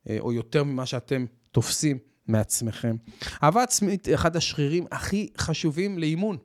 אה, 0.09 0.17
או 0.19 0.33
יותר 0.33 0.63
ממה 0.63 0.85
שאתם 0.85 1.25
תופסים 1.51 1.97
מעצמכם. 2.29 2.95
אהבה 3.43 3.63
עצמית 3.63 4.05
היא 4.05 4.15
אחד 4.15 4.35
השרירים 4.35 4.85
הכי 4.91 5.29
חשובים 5.37 5.99
לאימון. 5.99 6.37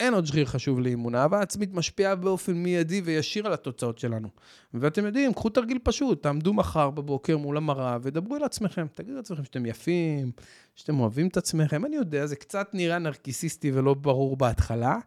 אין 0.00 0.14
עוד 0.14 0.26
שריר 0.26 0.46
חשוב 0.46 0.80
לאימון. 0.80 1.14
אהבה 1.14 1.40
עצמית 1.40 1.74
משפיעה 1.74 2.14
באופן 2.14 2.52
מיידי 2.52 3.00
וישיר 3.00 3.46
על 3.46 3.52
התוצאות 3.52 3.98
שלנו. 3.98 4.28
ואתם 4.74 5.06
יודעים, 5.06 5.34
קחו 5.34 5.48
תרגיל 5.48 5.78
פשוט, 5.82 6.22
תעמדו 6.22 6.54
מחר 6.54 6.90
בבוקר 6.90 7.36
מול 7.36 7.56
המראה 7.56 7.98
ודברו 8.02 8.36
אל 8.36 8.44
עצמכם. 8.44 8.86
תגידו 8.94 9.16
לעצמכם 9.16 9.44
שאתם 9.44 9.66
יפים, 9.66 10.32
שאתם 10.74 11.00
אוהבים 11.00 11.28
את 11.28 11.36
עצמכם. 11.36 11.84
אני 11.84 11.96
יודע, 11.96 12.26
זה 12.26 12.36
קצת 12.36 12.70
נראה 12.72 12.98
נרקיסיסטי 12.98 13.70
ולא 13.72 13.94
ברור 13.94 14.36
בהתחלה, 14.36 14.98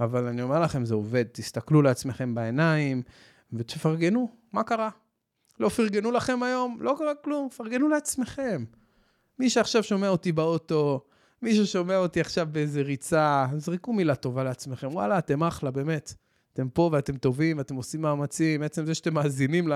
אבל 0.00 0.26
אני 0.26 0.42
אומר 0.42 0.60
לכם, 0.60 0.84
זה 0.84 0.94
עובד. 0.94 1.24
תסתכלו 1.32 1.82
לעצמכם 1.82 2.34
בעיניים 2.34 3.02
ותפרגנו, 3.52 4.28
מה 4.52 4.62
קרה? 4.62 4.90
לא 5.60 5.68
פרגנו 5.68 6.10
לכם 6.10 6.42
היום? 6.42 6.78
לא 6.80 6.94
קרה 6.98 7.14
כלום, 7.14 7.48
פרגנו 7.56 7.88
לעצמכם. 7.88 8.64
מי 9.38 9.50
שעכשיו 9.50 9.82
שומע 9.82 10.08
אותי 10.08 10.32
באוטו, 10.32 11.04
מי 11.42 11.54
ששומע 11.54 11.96
אותי 11.96 12.20
עכשיו 12.20 12.48
באיזה 12.52 12.82
ריצה, 12.82 13.46
זרקו 13.56 13.92
מילה 13.92 14.14
טובה 14.14 14.44
לעצמכם. 14.44 14.88
וואלה, 14.88 15.18
אתם 15.18 15.42
אחלה, 15.42 15.70
באמת. 15.70 16.14
אתם 16.52 16.68
פה 16.68 16.90
ואתם 16.92 17.16
טובים, 17.16 17.58
ואתם 17.58 17.74
עושים 17.74 18.02
מאמצים. 18.02 18.62
עצם 18.62 18.86
זה 18.86 18.94
שאתם 18.94 19.14
מאזינים 19.14 19.68
ל, 19.68 19.72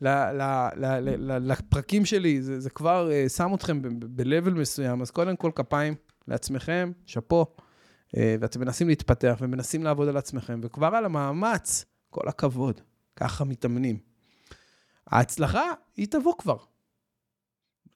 ל, 0.00 0.08
ל, 0.08 0.42
ל, 0.76 0.86
ל, 0.86 1.32
ל, 1.32 1.52
לפרקים 1.52 2.04
שלי, 2.04 2.42
זה, 2.42 2.60
זה 2.60 2.70
כבר 2.70 3.10
uh, 3.10 3.28
שם 3.28 3.54
אתכם 3.54 3.82
ב-level 3.82 4.50
מסוים. 4.50 5.02
אז 5.02 5.10
קודם 5.10 5.36
כל, 5.36 5.50
כפיים 5.54 5.94
לעצמכם, 6.28 6.92
שאפו. 7.06 7.46
Uh, 8.08 8.18
ואתם 8.40 8.60
מנסים 8.60 8.88
להתפתח 8.88 9.36
ומנסים 9.40 9.84
לעבוד 9.84 10.08
על 10.08 10.16
עצמכם, 10.16 10.60
וכבר 10.62 10.86
על 10.94 11.04
המאמץ, 11.04 11.84
כל 12.10 12.28
הכבוד. 12.28 12.80
ככה 13.16 13.44
מתאמנים. 13.44 13.98
ההצלחה, 15.06 15.64
היא 15.96 16.06
תבוא 16.10 16.34
כבר. 16.38 16.56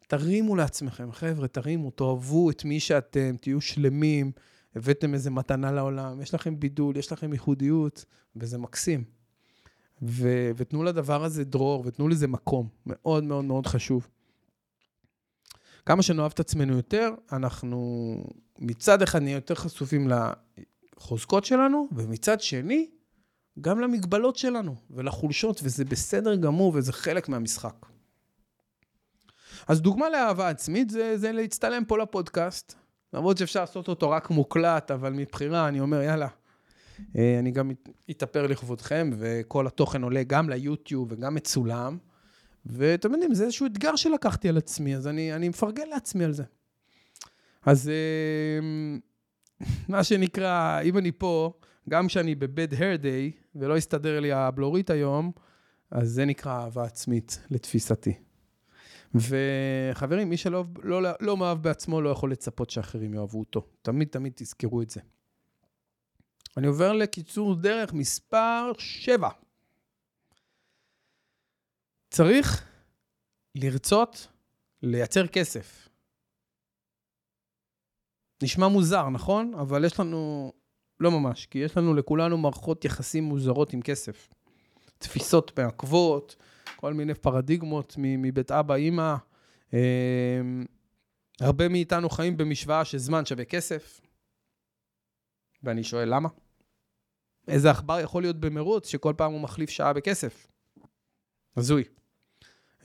תרימו 0.09 0.57
לעצמכם, 0.57 1.13
חבר'ה, 1.13 1.49
תרימו, 1.49 1.91
תאהבו 1.91 2.51
את 2.51 2.65
מי 2.65 2.81
שאתם, 2.81 3.37
תהיו 3.41 3.61
שלמים, 3.61 4.33
הבאתם 4.77 5.15
איזה 5.15 5.31
מתנה 5.31 5.73
לעולם, 5.73 6.21
יש 6.21 6.35
לכם 6.35 6.61
בידול, 6.61 6.97
יש 6.97 7.13
לכם 7.13 7.33
ייחודיות, 7.33 8.05
וזה 8.37 8.59
מקסים. 8.59 9.05
ו- 10.03 10.51
ותנו 10.57 10.83
לדבר 10.83 11.25
הזה 11.25 11.45
דרור, 11.45 11.83
ותנו 11.87 12.09
לזה 12.09 12.27
מקום, 12.27 12.69
מאוד 12.87 13.25
מאוד 13.25 13.45
מאוד 13.45 13.67
חשוב. 13.67 14.09
כמה 15.87 16.03
שנאהב 16.03 16.33
את 16.35 16.41
עצמנו 16.41 16.77
יותר, 16.77 17.11
אנחנו 17.33 18.17
מצד 18.59 19.03
אחד 19.03 19.23
נהיה 19.23 19.35
יותר 19.35 19.55
חשופים 19.55 20.09
לחוזקות 20.97 21.45
שלנו, 21.45 21.89
ומצד 21.93 22.41
שני, 22.41 22.91
גם 23.61 23.81
למגבלות 23.81 24.37
שלנו 24.37 24.77
ולחולשות, 24.91 25.61
וזה 25.63 25.85
בסדר 25.85 26.35
גמור, 26.37 26.73
וזה 26.75 26.93
חלק 26.93 27.29
מהמשחק. 27.29 27.87
אז 29.69 29.83
דוגמה 29.83 30.11
לאהבה 30.11 30.49
עצמית 30.49 30.91
זה, 30.91 31.19
זה 31.19 31.33
להצטלם 31.33 31.85
פה 31.85 31.99
לפודקאסט. 31.99 32.75
למרות 33.13 33.39
שאפשר 33.39 33.61
לעשות 33.61 33.89
אותו 33.89 34.11
רק 34.11 34.31
מוקלט, 34.31 34.91
אבל 34.91 35.13
מבחירה 35.13 35.69
אני 35.69 35.81
אומר, 35.81 36.03
יאללה, 36.03 36.29
אה, 37.17 37.39
אני 37.39 37.51
גם 37.51 37.71
אתאפר 38.11 38.47
לכבודכם, 38.47 39.11
וכל 39.19 39.67
התוכן 39.67 40.03
עולה 40.03 40.23
גם 40.23 40.51
ליוטיוב 40.51 41.13
וגם 41.13 41.35
מצולם. 41.35 41.99
ואתם 42.67 43.13
יודעים, 43.13 43.35
זה 43.35 43.45
איזשהו 43.45 43.67
אתגר 43.67 43.97
שלקחתי 43.97 44.49
על 44.49 44.57
עצמי, 44.57 44.97
אז 44.97 45.07
אני, 45.07 45.35
אני 45.35 45.49
מפרגן 45.49 45.89
לעצמי 45.89 46.25
על 46.25 46.33
זה. 46.33 46.45
אז 47.67 47.89
אה, 47.89 48.61
מה 49.89 50.05
שנקרא, 50.05 50.81
אם 50.81 50.99
אני 50.99 51.13
פה, 51.13 51.53
גם 51.89 52.07
כשאני 52.07 52.35
בבד 52.35 52.75
הר 52.75 52.97
דיי, 52.97 53.33
ולא 53.55 53.77
הסתדר 53.77 54.21
לי 54.21 54.33
הבלורית 54.33 54.91
היום, 54.91 55.33
אז 55.91 56.09
זה 56.09 56.25
נקרא 56.25 56.53
אהבה 56.53 56.85
עצמית, 56.85 57.41
לתפיסתי. 57.51 58.15
וחברים, 59.15 60.31
מי 60.31 60.37
שלא 60.37 60.65
לא, 60.83 61.01
לא 61.21 61.37
מאהב 61.37 61.63
בעצמו 61.63 62.01
לא 62.01 62.09
יכול 62.09 62.33
לצפות 62.33 62.71
שאחרים 62.71 63.15
יאהבו 63.15 63.39
אותו. 63.39 63.67
תמיד 63.83 64.09
תמיד 64.09 64.33
תזכרו 64.37 64.83
את 64.83 64.91
זה. 64.91 65.01
אני 66.57 66.67
עובר 66.67 66.93
לקיצור 66.93 67.55
דרך 67.55 67.93
מספר 67.93 68.73
7. 68.79 69.29
צריך 72.11 72.65
לרצות 73.55 74.29
לייצר 74.83 75.27
כסף. 75.27 75.89
נשמע 78.43 78.69
מוזר, 78.69 79.09
נכון? 79.09 79.55
אבל 79.55 79.85
יש 79.85 80.01
לנו, 80.01 80.53
לא 81.01 81.11
ממש, 81.11 81.47
כי 81.47 81.59
יש 81.59 81.77
לנו 81.77 81.95
לכולנו 81.95 82.39
מערכות 82.39 82.85
יחסים 82.85 83.25
מוזרות 83.25 83.73
עם 83.73 83.83
כסף. 83.83 84.29
תפיסות 84.99 85.59
מעכבות, 85.59 86.37
כל 86.77 86.95
מיני 86.95 87.15
פרדיגמות 87.15 87.95
מבית 87.99 88.51
אבא, 88.51 88.75
אימא. 88.75 89.15
אמ, 89.73 89.79
הרבה 91.41 91.69
מאיתנו 91.69 92.11
חיים 92.11 92.37
במשוואה 92.37 92.85
שזמן 92.85 93.27
שווה 93.27 93.45
כסף, 93.45 94.01
ואני 95.63 95.85
שואל 95.85 96.15
למה? 96.15 96.29
איזה 97.49 97.71
עכבר 97.71 98.01
יכול 98.01 98.23
להיות 98.23 98.41
במרוץ 98.41 98.89
שכל 98.89 99.15
פעם 99.17 99.33
הוא 99.33 99.41
מחליף 99.41 99.71
שעה 99.71 99.93
בכסף? 99.93 100.47
הזוי. 101.57 101.85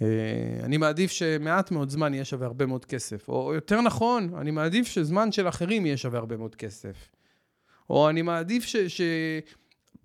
אה, 0.02 0.60
אני 0.64 0.78
מעדיף 0.78 1.12
שמעט 1.12 1.72
מאוד 1.72 1.90
זמן 1.90 2.14
יהיה 2.14 2.26
שווה 2.26 2.48
הרבה 2.48 2.66
מאוד 2.66 2.86
כסף. 2.86 3.30
או 3.30 3.54
יותר 3.54 3.82
נכון, 3.82 4.34
אני 4.34 4.52
מעדיף 4.52 4.88
שזמן 4.88 5.32
של 5.32 5.48
אחרים 5.48 5.86
יהיה 5.86 5.98
שווה 5.98 6.20
הרבה 6.20 6.38
מאוד 6.38 6.56
כסף. 6.56 7.12
או 7.90 8.10
אני 8.10 8.22
מעדיף 8.22 8.64
ש... 8.64 8.76
ש... 8.76 9.02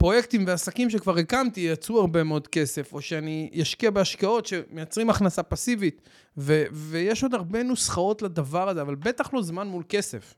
פרויקטים 0.04 0.44
ועסקים 0.46 0.90
שכבר 0.90 1.18
הקמתי 1.18 1.60
יצרו 1.60 2.00
הרבה 2.00 2.24
מאוד 2.24 2.48
כסף, 2.48 2.92
או 2.92 3.00
שאני 3.00 3.50
אשקיע 3.62 3.90
בהשקעות 3.90 4.46
שמייצרים 4.46 5.10
הכנסה 5.10 5.42
פסיבית, 5.42 6.08
ו- 6.36 6.64
ויש 6.72 7.22
עוד 7.22 7.34
הרבה 7.34 7.62
נוסחאות 7.62 8.22
לדבר 8.22 8.68
הזה, 8.68 8.82
אבל 8.82 8.94
בטח 8.94 9.34
לא 9.34 9.42
זמן 9.42 9.68
מול 9.68 9.82
כסף. 9.88 10.34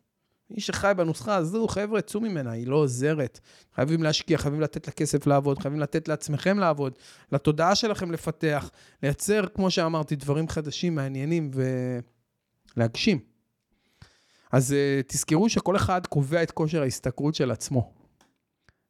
מי 0.50 0.60
שחי 0.60 0.92
בנוסחה 0.96 1.36
הזו, 1.36 1.68
חבר'ה, 1.68 2.00
צאו 2.00 2.20
ממנה, 2.20 2.50
היא 2.50 2.66
לא 2.66 2.76
עוזרת. 2.76 3.40
חייבים 3.74 4.02
להשקיע, 4.02 4.38
חייבים 4.38 4.60
לתת 4.60 4.88
לכסף 4.88 5.26
לעבוד, 5.26 5.58
חייבים 5.58 5.80
לתת 5.80 6.08
לעצמכם 6.08 6.58
לעבוד, 6.58 6.92
לתודעה 7.32 7.74
שלכם 7.74 8.12
לפתח, 8.12 8.70
לייצר, 9.02 9.46
כמו 9.54 9.70
שאמרתי, 9.70 10.16
דברים 10.16 10.48
חדשים, 10.48 10.94
מעניינים 10.94 11.50
ולהגשים. 12.76 13.18
אז 14.52 14.70
uh, 14.70 15.02
תזכרו 15.06 15.48
שכל 15.48 15.76
אחד 15.76 16.06
קובע 16.06 16.42
את 16.42 16.50
כושר 16.50 16.82
ההשתכרות 16.82 17.34
של 17.34 17.50
עצמו. 17.50 17.95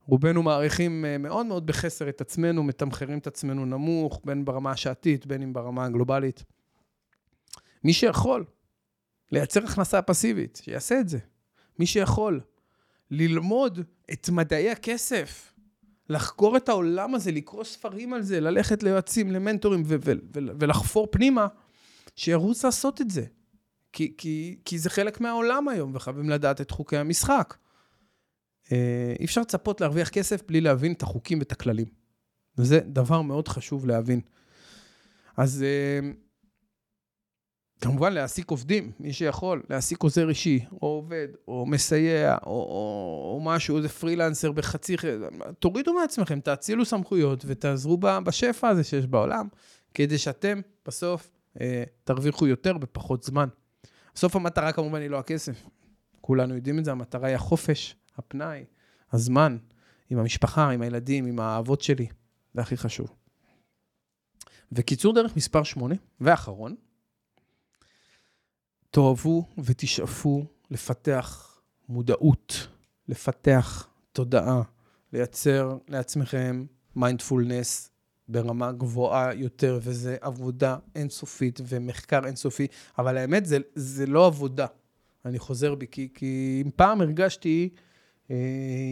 רובנו 0.07 0.43
מעריכים 0.43 1.05
uh, 1.05 1.23
מאוד 1.23 1.47
מאוד 1.47 1.67
בחסר 1.67 2.09
את 2.09 2.21
עצמנו, 2.21 2.63
מתמחרים 2.63 3.19
את 3.19 3.27
עצמנו 3.27 3.67
נמוך, 3.67 4.21
בין 4.25 4.45
ברמה 4.45 4.71
השעתית, 4.71 5.27
בין 5.27 5.43
אם 5.43 5.53
ברמה 5.53 5.85
הגלובלית. 5.85 6.45
מי 7.85 7.93
שיכול 7.93 8.45
לייצר 9.33 9.65
הכנסה 9.65 10.03
פסיבית, 10.03 10.61
שיעשה 10.63 11.01
את 11.01 11.09
זה. 11.09 11.19
מי 11.79 11.87
שיכול 11.87 12.41
ללמוד 13.11 13.81
את 14.13 14.29
מדעי 14.29 14.71
הכסף, 14.71 15.53
לחקור 16.09 16.57
את 16.57 16.69
העולם 16.69 17.15
הזה, 17.15 17.33
לקרוא 17.33 17.65
ספרים 17.65 18.13
על 18.13 18.23
זה, 18.23 18.41
ללכת 18.41 18.83
ליועצים, 18.83 19.31
למנטורים 19.31 19.83
ו- 19.87 19.97
ו- 20.05 20.13
ו- 20.35 20.41
ולחפור 20.61 21.09
פנימה, 21.11 21.47
שירוץ 22.17 22.65
לעשות 22.65 23.01
את 23.01 23.11
זה. 23.11 23.25
כי, 23.93 24.15
כי, 24.19 24.59
כי 24.65 24.79
זה 24.79 24.91
חלק 24.91 25.21
מהעולם 25.21 25.69
היום, 25.69 25.95
וחייבים 25.95 26.31
לדעת 26.31 26.61
את 26.61 26.71
חוקי 26.71 26.97
המשחק. 26.97 27.55
אה, 28.73 29.15
אי 29.21 29.25
אפשר 29.25 29.41
לצפות 29.41 29.81
להרוויח 29.81 30.09
כסף 30.09 30.43
בלי 30.47 30.61
להבין 30.61 30.93
את 30.93 31.03
החוקים 31.03 31.39
ואת 31.39 31.53
הכללים. 31.53 31.87
וזה 32.59 32.81
דבר 32.81 33.23
מאוד 33.23 33.49
חשוב 33.49 33.87
להבין. 33.87 34.21
אז 35.37 35.63
אה, 35.63 36.11
כמובן 37.81 38.13
להעסיק 38.13 38.51
עובדים, 38.51 38.93
מי 39.01 39.13
שיכול, 39.13 39.63
להעסיק 39.71 40.03
עוזר 40.03 40.29
אישי, 40.29 40.65
או 40.73 40.87
עובד, 40.87 41.29
או 41.49 41.67
מסייע, 41.67 42.37
או, 42.47 42.51
או, 42.51 43.33
או 43.35 43.41
משהו, 43.45 43.77
איזה 43.77 43.89
פרילנסר 43.89 44.53
בחצי... 44.53 44.97
תורידו 45.59 45.95
מעצמכם, 45.95 46.41
תאצילו 46.41 46.85
סמכויות 46.85 47.45
ותעזרו 47.47 47.97
בשפע 47.97 48.69
הזה 48.69 48.85
שיש 48.85 49.07
בעולם, 49.07 49.49
כדי 49.95 50.19
שאתם 50.19 50.61
בסוף 50.87 51.31
אה, 51.61 51.85
תרוויחו 52.05 52.47
יותר 52.47 52.79
בפחות 52.79 53.23
זמן. 53.23 53.49
בסוף 54.15 54.37
המטרה 54.37 54.73
כמובן 54.73 55.01
היא 55.01 55.11
לא 55.11 55.19
הכסף. 55.19 55.63
כולנו 56.21 56.55
יודעים 56.55 56.79
את 56.79 56.85
זה, 56.85 56.91
המטרה 56.91 57.29
היא 57.29 57.37
החופש, 57.37 57.97
הפנאי, 58.19 58.65
הזמן, 59.13 59.57
עם 60.11 60.19
המשפחה, 60.19 60.71
עם 60.71 60.83
הילדים, 60.83 61.27
עם 61.27 61.41
האהבות 61.41 61.81
שלי. 61.81 62.07
זה 62.55 62.61
הכי 62.61 62.77
חשוב. 62.77 63.15
וקיצור 64.73 65.15
דרך 65.15 65.37
מספר 65.37 65.63
8, 65.63 65.95
ואחרון, 66.21 66.75
תאהבו 68.91 69.45
ותשאפו 69.59 70.45
לפתח 70.71 71.61
מודעות, 71.89 72.69
לפתח 73.09 73.89
תודעה, 74.13 74.63
לייצר 75.13 75.79
לעצמכם 75.89 76.65
מיינדפולנס 76.97 77.91
ברמה 78.29 78.73
גבוהה 78.73 79.35
יותר, 79.35 79.79
וזה 79.83 80.17
עבודה 80.21 80.77
אינסופית 80.95 81.61
ומחקר 81.69 82.27
אינסופי, 82.27 82.67
אבל 82.99 83.17
האמת, 83.17 83.47
זה, 83.47 83.59
זה 83.75 84.07
לא 84.07 84.27
עבודה. 84.27 84.67
אני 85.25 85.39
חוזר 85.39 85.75
בי, 85.75 85.87
כי, 85.91 86.09
כי 86.15 86.63
אם 86.65 86.71
פעם 86.77 87.01
הרגשתי 87.01 87.69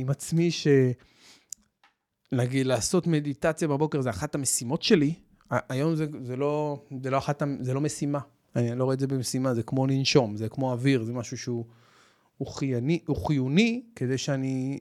עם 0.01 0.11
עצמי 0.11 0.51
ש... 0.51 0.67
נגיד, 2.33 2.67
לעשות 2.67 3.07
מדיטציה 3.07 3.69
בבוקר 3.69 4.01
זה 4.01 4.11
אחת 4.11 4.35
המשימות 4.35 4.83
שלי, 4.83 5.15
היום 5.51 5.95
זה, 5.95 6.07
זה, 6.23 6.37
לא, 6.37 6.83
זה, 7.03 7.11
לא 7.11 7.19
אחת, 7.19 7.43
זה 7.61 7.75
לא 7.75 7.81
משימה. 7.81 8.19
אני 8.57 8.79
לא 8.79 8.85
רואה 8.85 8.95
את 8.95 9.01
זה 9.01 9.07
במשימה, 9.07 9.55
זה 9.55 9.63
כמו 9.63 9.87
לנשום, 9.87 10.37
זה 10.37 10.49
כמו 10.49 10.73
אוויר, 10.73 11.05
זה 11.05 11.13
משהו 11.13 11.39
שהוא 11.39 11.65
הוא 12.37 12.49
חייני, 12.49 12.99
הוא 13.07 13.27
חיוני 13.27 13.83
כדי 13.97 14.19
שאני 14.19 14.79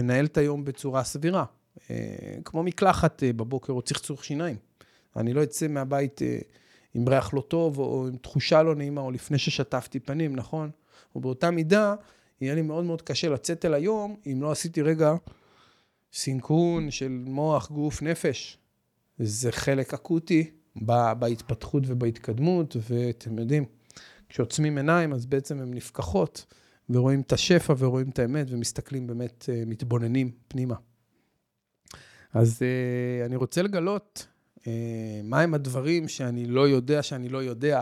אנהל 0.00 0.24
את 0.24 0.38
היום 0.38 0.64
בצורה 0.64 1.04
סבירה. 1.04 1.44
אה, 1.90 1.96
כמו 2.44 2.62
מקלחת 2.62 3.22
אה, 3.22 3.32
בבוקר 3.32 3.72
או 3.72 3.82
צחצוח 3.82 4.22
שיניים. 4.22 4.56
אני 5.16 5.32
לא 5.32 5.42
אצא 5.42 5.68
מהבית 5.68 6.22
אה, 6.22 6.38
עם 6.94 7.08
ריח 7.08 7.34
לא 7.34 7.40
טוב 7.40 7.78
או 7.78 8.06
עם 8.08 8.16
תחושה 8.16 8.62
לא 8.62 8.74
נעימה 8.74 9.00
או 9.00 9.10
לפני 9.10 9.38
ששטפתי 9.38 10.00
פנים, 10.00 10.36
נכון? 10.36 10.70
ובאותה 11.16 11.50
מידה, 11.50 11.94
יהיה 12.40 12.54
לי 12.54 12.62
מאוד 12.62 12.84
מאוד 12.84 13.02
קשה 13.02 13.28
לצאת 13.28 13.64
אל 13.64 13.74
היום 13.74 14.16
אם 14.26 14.38
לא 14.42 14.50
עשיתי 14.50 14.82
רגע 14.82 15.14
סינכרון 16.12 16.90
של 16.90 17.08
מוח, 17.08 17.70
גוף, 17.70 18.02
נפש. 18.02 18.58
זה 19.18 19.52
חלק 19.52 19.94
אקוטי 19.94 20.50
בהתפתחות 21.18 21.82
ובהתקדמות, 21.86 22.76
ואתם 22.90 23.38
יודעים, 23.38 23.64
כשעוצמים 24.28 24.76
עיניים, 24.76 25.12
אז 25.12 25.26
בעצם 25.26 25.60
הן 25.60 25.74
נפקחות, 25.74 26.46
ורואים 26.90 27.20
את 27.20 27.32
השפע 27.32 27.74
ורואים 27.78 28.08
את 28.08 28.18
האמת, 28.18 28.46
ומסתכלים 28.50 29.06
באמת, 29.06 29.48
מתבוננים 29.66 30.30
פנימה. 30.48 30.74
אז 32.34 32.58
uh, 32.62 33.26
אני 33.26 33.36
רוצה 33.36 33.62
לגלות 33.62 34.26
uh, 34.58 34.62
מהם 35.24 35.54
הדברים 35.54 36.08
שאני 36.08 36.46
לא 36.46 36.68
יודע 36.68 37.02
שאני 37.02 37.28
לא 37.28 37.42
יודע. 37.42 37.80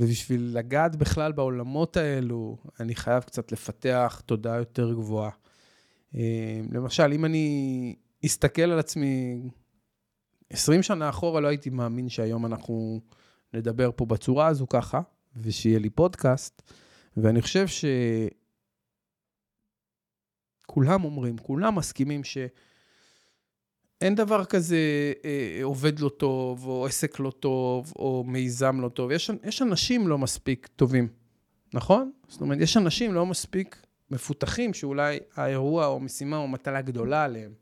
ובשביל 0.00 0.50
לגעת 0.54 0.96
בכלל 0.96 1.32
בעולמות 1.32 1.96
האלו, 1.96 2.56
אני 2.80 2.94
חייב 2.94 3.22
קצת 3.22 3.52
לפתח 3.52 4.22
תודעה 4.26 4.56
יותר 4.56 4.92
גבוהה. 4.92 5.30
Uh, 6.12 6.16
למשל, 6.72 7.12
אם 7.12 7.24
אני 7.24 7.96
אסתכל 8.26 8.62
על 8.62 8.78
עצמי 8.78 9.42
20 10.50 10.82
שנה 10.82 11.08
אחורה, 11.08 11.40
לא 11.40 11.48
הייתי 11.48 11.70
מאמין 11.70 12.08
שהיום 12.08 12.46
אנחנו 12.46 13.00
נדבר 13.54 13.90
פה 13.96 14.06
בצורה 14.06 14.46
הזו 14.46 14.66
ככה, 14.68 15.00
ושיהיה 15.36 15.78
לי 15.78 15.90
פודקאסט. 15.90 16.72
ואני 17.16 17.42
חושב 17.42 17.66
שכולם 20.66 21.04
אומרים, 21.04 21.38
כולם 21.38 21.74
מסכימים 21.74 22.24
ש... 22.24 22.38
אין 24.04 24.14
דבר 24.14 24.44
כזה 24.44 24.76
אה, 25.24 25.60
עובד 25.62 25.98
לא 25.98 26.08
טוב, 26.08 26.66
או 26.66 26.86
עסק 26.86 27.20
לא 27.20 27.30
טוב, 27.40 27.92
או 27.96 28.24
מיזם 28.26 28.80
לא 28.80 28.88
טוב. 28.88 29.10
יש, 29.10 29.30
יש 29.44 29.62
אנשים 29.62 30.08
לא 30.08 30.18
מספיק 30.18 30.66
טובים, 30.76 31.08
נכון? 31.74 32.10
זאת 32.28 32.40
אומרת, 32.40 32.58
יש 32.60 32.76
אנשים 32.76 33.14
לא 33.14 33.26
מספיק 33.26 33.86
מפותחים, 34.10 34.74
שאולי 34.74 35.18
האירוע 35.34 35.86
או 35.86 36.00
משימה 36.00 36.36
או 36.36 36.48
מטלה 36.48 36.82
גדולה 36.82 37.24
עליהם. 37.24 37.52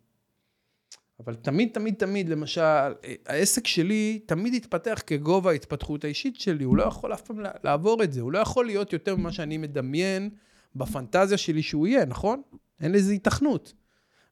אבל 1.20 1.35
תמיד, 1.35 1.68
תמיד, 1.72 1.94
תמיד, 1.94 2.28
למשל, 2.28 2.92
העסק 3.26 3.66
שלי 3.66 4.20
תמיד 4.26 4.55
התפתח 4.55 5.00
כגובה 5.07 5.50
ההתפתחות 5.50 6.05
האישית 6.05 6.40
שלי, 6.40 6.64
הוא 6.64 6.76
לא 6.76 6.83
יכול 6.83 7.14
אף 7.14 7.22
פעם 7.22 7.40
לעבור 7.64 8.02
את 8.02 8.12
זה, 8.12 8.20
הוא 8.20 8.33
לא 8.33 8.38
יכול 8.38 8.66
להיות 8.66 8.92
יותר 8.92 9.16
ממה 9.16 9.33
שאני 9.33 9.59
מדמיין 9.59 10.31
בפנטזיה 10.76 11.38
שלי 11.38 11.62
שהוא 11.62 11.87
יהיה, 11.87 12.05
נכון? 12.05 12.42
אין 12.81 12.92
לזה 12.92 13.12
התכנות. 13.12 13.72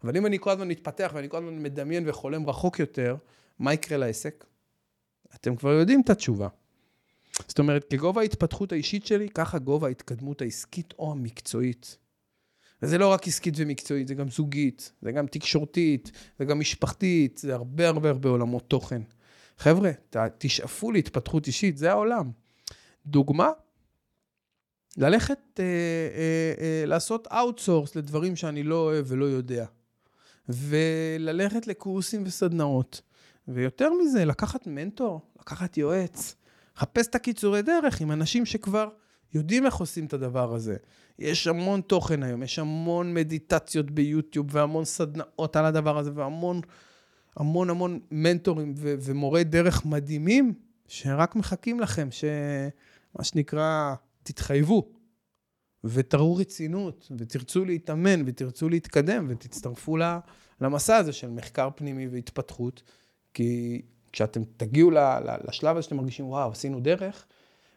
אבל 0.05 0.17
אם 0.17 0.27
אני 0.27 0.39
כל 0.41 0.51
הזמן 0.51 0.69
מתפתח 0.69 1.11
ואני 1.15 1.29
כל 1.29 1.37
הזמן 1.37 1.63
מדמיין 1.63 2.09
וחולם 2.09 2.49
רחוק 2.49 2.79
יותר, 2.79 3.17
מה 3.59 3.75
יקרה 3.75 3.99
לעסק? 3.99 4.45
אתם 5.35 5.57
כבר 5.57 5.71
יודעים 5.71 6.01
את 6.01 6.11
התשובה. 6.11 6.49
זאת 7.49 7.59
אומרת, 7.59 7.85
כגובה 7.91 8.21
ההתפתחות 8.21 8.73
האישית 8.73 9.07
שלי, 9.07 9.29
ככה 9.29 9.59
גובה 9.59 9.87
ההתקדמות 9.89 10.43
העסקית 10.43 10.95
או 10.99 11.13
המקצועית. 11.13 11.97
וזה 12.83 12.99
לא 12.99 13.09
רק 13.09 13.29
עסקית 13.29 13.55
ומקצועית, 13.57 14.09
זה 14.09 14.15
גם 14.15 14.29
זוגית, 14.29 14.93
זה 15.03 15.13
גם 15.13 15.27
תקשורתית, 15.27 16.11
זה 16.39 16.45
גם 16.45 16.61
משפחתית, 16.61 17.39
זה 17.39 17.55
הרבה 17.55 17.89
הרבה 17.89 18.11
הרבה 18.11 18.29
עולמות 18.29 18.63
תוכן. 18.69 19.03
חבר'ה, 19.59 19.91
תשאפו 20.39 20.93
להתפתחות 20.93 21.47
אישית, 21.47 21.79
זה 21.79 21.91
העולם. 21.91 22.31
דוגמה, 23.07 23.51
ללכת 24.97 25.61
אה, 25.61 25.65
אה, 25.65 26.55
אה, 26.61 26.87
לעשות 26.87 27.27
outsource 27.27 27.97
לדברים 27.97 28.37
שאני 28.37 28.63
לא 28.63 28.75
אוהב 28.75 29.05
ולא 29.09 29.25
יודע. 29.25 29.67
וללכת 30.49 31.67
לקורסים 31.67 32.23
וסדנאות. 32.27 33.03
ויותר 33.49 33.91
מזה, 34.03 34.25
לקחת 34.25 34.67
מנטור, 34.67 35.21
לקחת 35.41 35.77
יועץ, 35.77 36.35
חפש 36.77 37.07
את 37.07 37.15
הקיצורי 37.15 37.63
דרך 37.63 38.01
עם 38.01 38.13
אנשים 38.13 38.47
שכבר 38.47 38.89
יודעים 39.35 39.67
איך 39.67 39.75
עושים 39.75 40.07
את 40.07 40.13
הדבר 40.13 40.55
הזה. 40.55 40.77
יש 41.19 41.47
המון 41.47 41.81
תוכן 41.81 42.23
היום, 42.23 42.43
יש 42.43 42.59
המון 42.59 43.15
מדיטציות 43.15 43.91
ביוטיוב 43.91 44.47
והמון 44.51 44.85
סדנאות 44.85 45.57
על 45.57 45.65
הדבר 45.65 45.99
הזה 45.99 46.11
והמון 46.15 46.61
המון 47.37 47.71
המון 47.71 48.01
מנטורים 48.11 48.75
ו- 48.77 48.95
ומורי 49.03 49.45
דרך 49.45 49.87
מדהימים 49.87 50.55
שרק 50.89 51.37
מחכים 51.37 51.81
לכם, 51.81 52.09
שמה 52.11 53.25
שנקרא, 53.25 53.95
תתחייבו. 54.23 55.00
ותראו 55.85 56.37
רצינות, 56.37 57.09
ותרצו 57.19 57.65
להתאמן, 57.65 58.23
ותרצו 58.27 58.69
להתקדם, 58.69 59.27
ותצטרפו 59.29 59.97
למסע 60.61 60.97
הזה 60.97 61.13
של 61.13 61.31
מחקר 61.31 61.69
פנימי 61.75 62.09
והתפתחות, 62.09 62.83
כי 63.35 63.83
כשאתם 64.13 64.43
תגיעו 64.57 64.91
לשלב 65.49 65.77
הזה 65.77 65.83
שאתם 65.83 65.97
מרגישים, 65.97 66.29
וואו, 66.29 66.51
עשינו 66.51 66.81
דרך, 66.81 67.27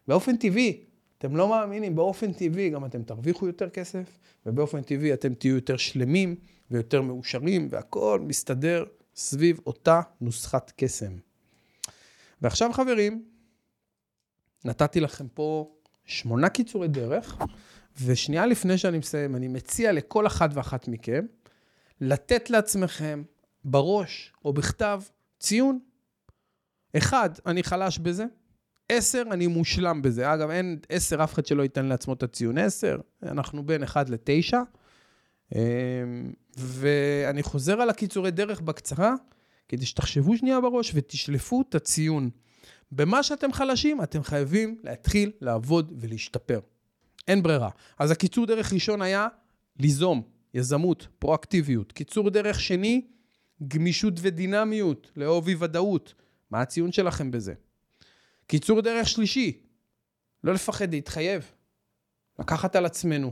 באופן 0.08 0.38
טבעי, 0.38 0.84
אתם 1.18 1.36
לא 1.36 1.50
מאמינים, 1.50 1.96
באופן 1.96 2.34
טבעי 2.34 2.70
גם 2.70 2.86
אתם 2.86 3.04
תרוויחו 3.04 3.48
יותר 3.48 3.70
כסף, 3.70 4.18
ובאופן 4.46 4.82
טבעי 4.82 5.14
אתם 5.14 5.34
תהיו 5.34 5.56
יותר 5.56 5.78
שלמים 5.78 6.36
ויותר 6.72 7.02
מאושרים, 7.02 7.68
והכול 7.72 8.22
מסתדר 8.22 8.86
סביב 9.16 9.60
אותה 9.66 10.02
נוסחת 10.22 10.74
קסם. 10.78 11.14
ועכשיו 12.42 12.74
חברים, 12.74 13.26
נתתי 14.66 15.00
לכם 15.00 15.28
פה 15.28 15.76
שמונה 16.06 16.50
קיצורי 16.50 16.88
דרך, 16.88 17.38
ושנייה 18.02 18.46
לפני 18.46 18.78
שאני 18.78 18.98
מסיים, 18.98 19.36
אני 19.36 19.48
מציע 19.48 19.92
לכל 19.92 20.28
אחת 20.28 20.50
ואחת 20.54 20.88
מכם 20.88 21.26
לתת 22.02 22.50
לעצמכם 22.50 23.24
בראש 23.66 24.34
או 24.46 24.54
בכתב 24.54 25.02
ציון. 25.40 25.80
אחד, 26.98 27.30
אני 27.46 27.64
חלש 27.64 27.98
בזה. 27.98 28.26
עשר, 28.90 29.24
אני 29.32 29.48
מושלם 29.48 30.02
בזה. 30.02 30.34
אגב, 30.34 30.50
אין 30.50 30.80
עשר, 30.90 31.24
אף 31.24 31.34
אחד 31.34 31.46
שלא 31.46 31.64
ייתן 31.64 31.86
לעצמו 31.86 32.14
את 32.14 32.24
הציון 32.24 32.58
עשר. 32.58 32.98
אנחנו 33.24 33.66
בין 33.66 33.84
אחד 33.84 34.10
לתשע. 34.10 34.62
אמ, 35.56 35.60
ואני 36.58 37.44
חוזר 37.44 37.82
על 37.82 37.90
הקיצורי 37.90 38.32
דרך 38.32 38.62
בקצרה, 38.62 39.14
כדי 39.68 39.86
שתחשבו 39.86 40.38
שנייה 40.38 40.62
בראש 40.62 40.92
ותשלפו 40.96 41.64
את 41.70 41.76
הציון. 41.76 42.30
במה 42.92 43.24
שאתם 43.24 43.54
חלשים, 43.54 44.04
אתם 44.04 44.24
חייבים 44.24 44.78
להתחיל 44.84 45.32
לעבוד 45.42 45.94
ולהשתפר. 46.00 46.60
אין 47.28 47.44
ברירה. 47.44 47.70
אז 48.00 48.12
הקיצור 48.12 48.46
דרך 48.46 48.74
ראשון 48.74 49.02
היה 49.02 49.28
ליזום, 49.80 50.22
יזמות, 50.54 51.08
פרואקטיביות. 51.20 51.92
קיצור 51.92 52.30
דרך 52.30 52.60
שני, 52.60 53.08
גמישות 53.68 54.14
ודינמיות, 54.18 55.12
לאהוב 55.16 55.48
ודאות. 55.60 56.14
מה 56.52 56.62
הציון 56.62 56.92
שלכם 56.92 57.32
בזה? 57.32 57.54
קיצור 58.48 58.82
דרך 58.82 59.08
שלישי, 59.08 59.62
לא 60.44 60.54
לפחד 60.54 60.94
להתחייב, 60.94 61.52
לקחת 62.40 62.76
על 62.76 62.86
עצמנו. 62.86 63.32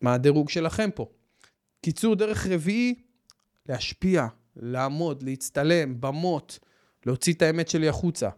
מה 0.00 0.14
הדירוג 0.14 0.48
שלכם 0.48 0.90
פה? 0.94 1.06
קיצור 1.80 2.14
דרך 2.14 2.46
רביעי, 2.46 2.94
להשפיע, 3.68 4.26
לעמוד, 4.56 5.22
להצטלם, 5.22 6.00
במות, 6.00 6.58
להוציא 7.06 7.32
את 7.32 7.42
האמת 7.42 7.68
שלי 7.68 7.88
החוצה. 7.88 8.28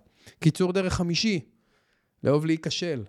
קיצור 0.41 0.73
דרך 0.73 0.95
חמישי, 0.95 1.41
לאהוב 2.25 2.47
להיכשל, 2.47 3.05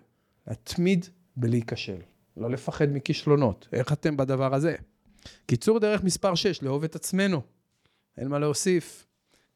להתמיד 0.48 1.06
בלהיכשל, 1.36 1.98
לא 2.36 2.50
לפחד 2.50 2.86
מכישלונות. 2.92 3.68
איך 3.72 3.92
אתם 3.92 4.16
בדבר 4.16 4.54
הזה? 4.54 4.76
קיצור 5.46 5.78
דרך 5.78 6.04
מספר 6.04 6.34
6, 6.34 6.62
לאהוב 6.62 6.84
את 6.84 6.94
עצמנו. 6.94 7.42
אין 8.18 8.28
מה 8.28 8.38
להוסיף. 8.38 9.06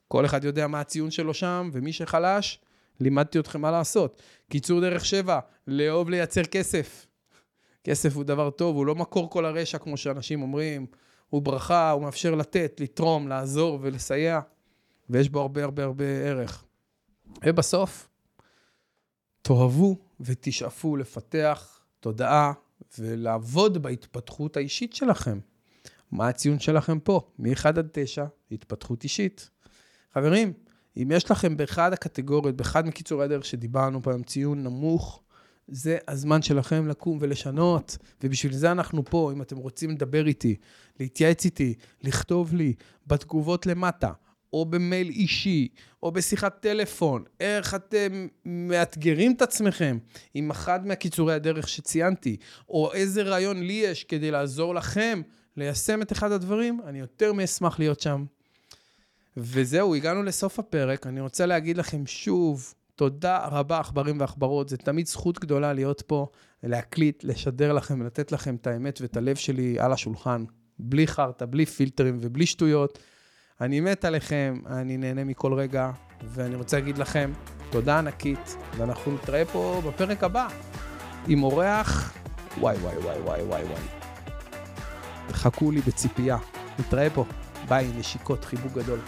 כל 0.08 0.24
אחד 0.24 0.44
יודע 0.44 0.66
מה 0.66 0.80
הציון 0.80 1.10
שלו 1.10 1.34
שם, 1.34 1.70
ומי 1.72 1.92
שחלש, 1.92 2.60
לימדתי 3.00 3.38
אתכם 3.38 3.60
מה 3.60 3.70
לעשות. 3.70 4.22
קיצור 4.48 4.80
דרך 4.80 5.04
7, 5.04 5.40
לאהוב 5.66 6.10
לייצר 6.10 6.44
כסף. 6.44 7.06
כסף 7.84 8.16
הוא 8.16 8.24
דבר 8.24 8.50
טוב, 8.50 8.76
הוא 8.76 8.86
לא 8.86 8.94
מקור 8.94 9.30
כל 9.30 9.44
הרשע, 9.44 9.78
כמו 9.78 9.96
שאנשים 9.96 10.42
אומרים. 10.42 10.86
הוא 11.30 11.42
ברכה, 11.42 11.90
הוא 11.90 12.02
מאפשר 12.02 12.34
לתת, 12.34 12.80
לתרום, 12.80 13.28
לעזור 13.28 13.78
ולסייע, 13.82 14.40
ויש 15.10 15.28
בו 15.28 15.40
הרבה 15.40 15.64
הרבה 15.64 15.84
הרבה 15.84 16.04
ערך. 16.04 16.64
ובסוף, 17.44 18.08
תאהבו 19.42 19.96
ותשאפו 20.20 20.96
לפתח 20.96 21.80
תודעה 22.00 22.52
ולעבוד 22.98 23.82
בהתפתחות 23.82 24.56
האישית 24.56 24.94
שלכם. 24.94 25.38
מה 26.12 26.28
הציון 26.28 26.58
שלכם 26.58 27.00
פה? 27.00 27.20
מ-1 27.38 27.68
עד 27.68 27.88
9, 27.92 28.24
התפתחות 28.52 29.04
אישית. 29.04 29.50
חברים, 30.14 30.52
אם 30.96 31.10
יש 31.14 31.30
לכם 31.30 31.56
באחד 31.56 31.92
הקטגוריות, 31.92 32.56
באחד 32.56 32.86
מקיצורי 32.86 33.24
הדרך 33.24 33.44
שדיברנו 33.44 34.02
פה, 34.02 34.12
עם 34.12 34.22
ציון 34.22 34.62
נמוך, 34.62 35.22
זה 35.68 35.98
הזמן 36.08 36.42
שלכם 36.42 36.88
לקום 36.88 37.18
ולשנות, 37.20 37.96
ובשביל 38.22 38.52
זה 38.52 38.72
אנחנו 38.72 39.04
פה, 39.04 39.30
אם 39.32 39.42
אתם 39.42 39.56
רוצים 39.56 39.90
לדבר 39.90 40.26
איתי, 40.26 40.56
להתייעץ 41.00 41.44
איתי, 41.44 41.74
לכתוב 42.02 42.54
לי 42.54 42.74
בתגובות 43.06 43.66
למטה, 43.66 44.12
או 44.52 44.64
במייל 44.64 45.08
אישי, 45.08 45.68
או 46.02 46.12
בשיחת 46.12 46.60
טלפון, 46.60 47.24
איך 47.40 47.74
אתם 47.74 48.26
מאתגרים 48.44 49.32
את 49.32 49.42
עצמכם 49.42 49.98
עם 50.34 50.50
אחד 50.50 50.86
מהקיצורי 50.86 51.34
הדרך 51.34 51.68
שציינתי, 51.68 52.36
או 52.68 52.92
איזה 52.92 53.22
רעיון 53.22 53.62
לי 53.62 53.72
יש 53.72 54.04
כדי 54.04 54.30
לעזור 54.30 54.74
לכם 54.74 55.22
ליישם 55.56 56.02
את 56.02 56.12
אחד 56.12 56.32
הדברים, 56.32 56.80
אני 56.86 56.98
יותר 56.98 57.32
מאשמח 57.32 57.78
להיות 57.78 58.00
שם. 58.00 58.24
וזהו, 59.36 59.94
הגענו 59.94 60.22
לסוף 60.22 60.58
הפרק. 60.58 61.06
אני 61.06 61.20
רוצה 61.20 61.46
להגיד 61.46 61.76
לכם 61.76 62.06
שוב, 62.06 62.74
תודה 62.94 63.46
רבה, 63.50 63.78
עכברים 63.78 64.20
ועכברות. 64.20 64.68
זה 64.68 64.76
תמיד 64.76 65.06
זכות 65.06 65.38
גדולה 65.38 65.72
להיות 65.72 66.02
פה, 66.06 66.26
להקליט, 66.62 67.24
לשדר 67.24 67.72
לכם 67.72 68.00
ולתת 68.00 68.32
לכם 68.32 68.54
את 68.54 68.66
האמת 68.66 69.00
ואת 69.00 69.16
הלב 69.16 69.36
שלי 69.36 69.80
על 69.80 69.92
השולחן, 69.92 70.44
בלי 70.78 71.06
חרטא, 71.06 71.46
בלי 71.46 71.66
פילטרים 71.66 72.18
ובלי 72.20 72.46
שטויות. 72.46 72.98
אני 73.60 73.80
מת 73.80 74.04
עליכם, 74.04 74.54
אני 74.66 74.96
נהנה 74.96 75.24
מכל 75.24 75.54
רגע, 75.54 75.90
ואני 76.24 76.54
רוצה 76.54 76.76
להגיד 76.76 76.98
לכם 76.98 77.30
תודה 77.70 77.98
ענקית, 77.98 78.56
ואנחנו 78.76 79.12
נתראה 79.14 79.44
פה 79.44 79.82
בפרק 79.86 80.24
הבא 80.24 80.48
עם 81.28 81.42
אורח, 81.42 82.12
וואי 82.58 82.76
וואי 82.76 82.96
וואי 82.96 83.18
וואי 83.20 83.42
וואי 83.42 83.64
וואי. 83.64 83.82
חכו 85.32 85.70
לי 85.70 85.80
בציפייה, 85.80 86.38
נתראה 86.78 87.10
פה, 87.10 87.24
ביי, 87.68 87.90
נשיקות, 87.98 88.44
חיבוק 88.44 88.72
גדול. 88.72 88.98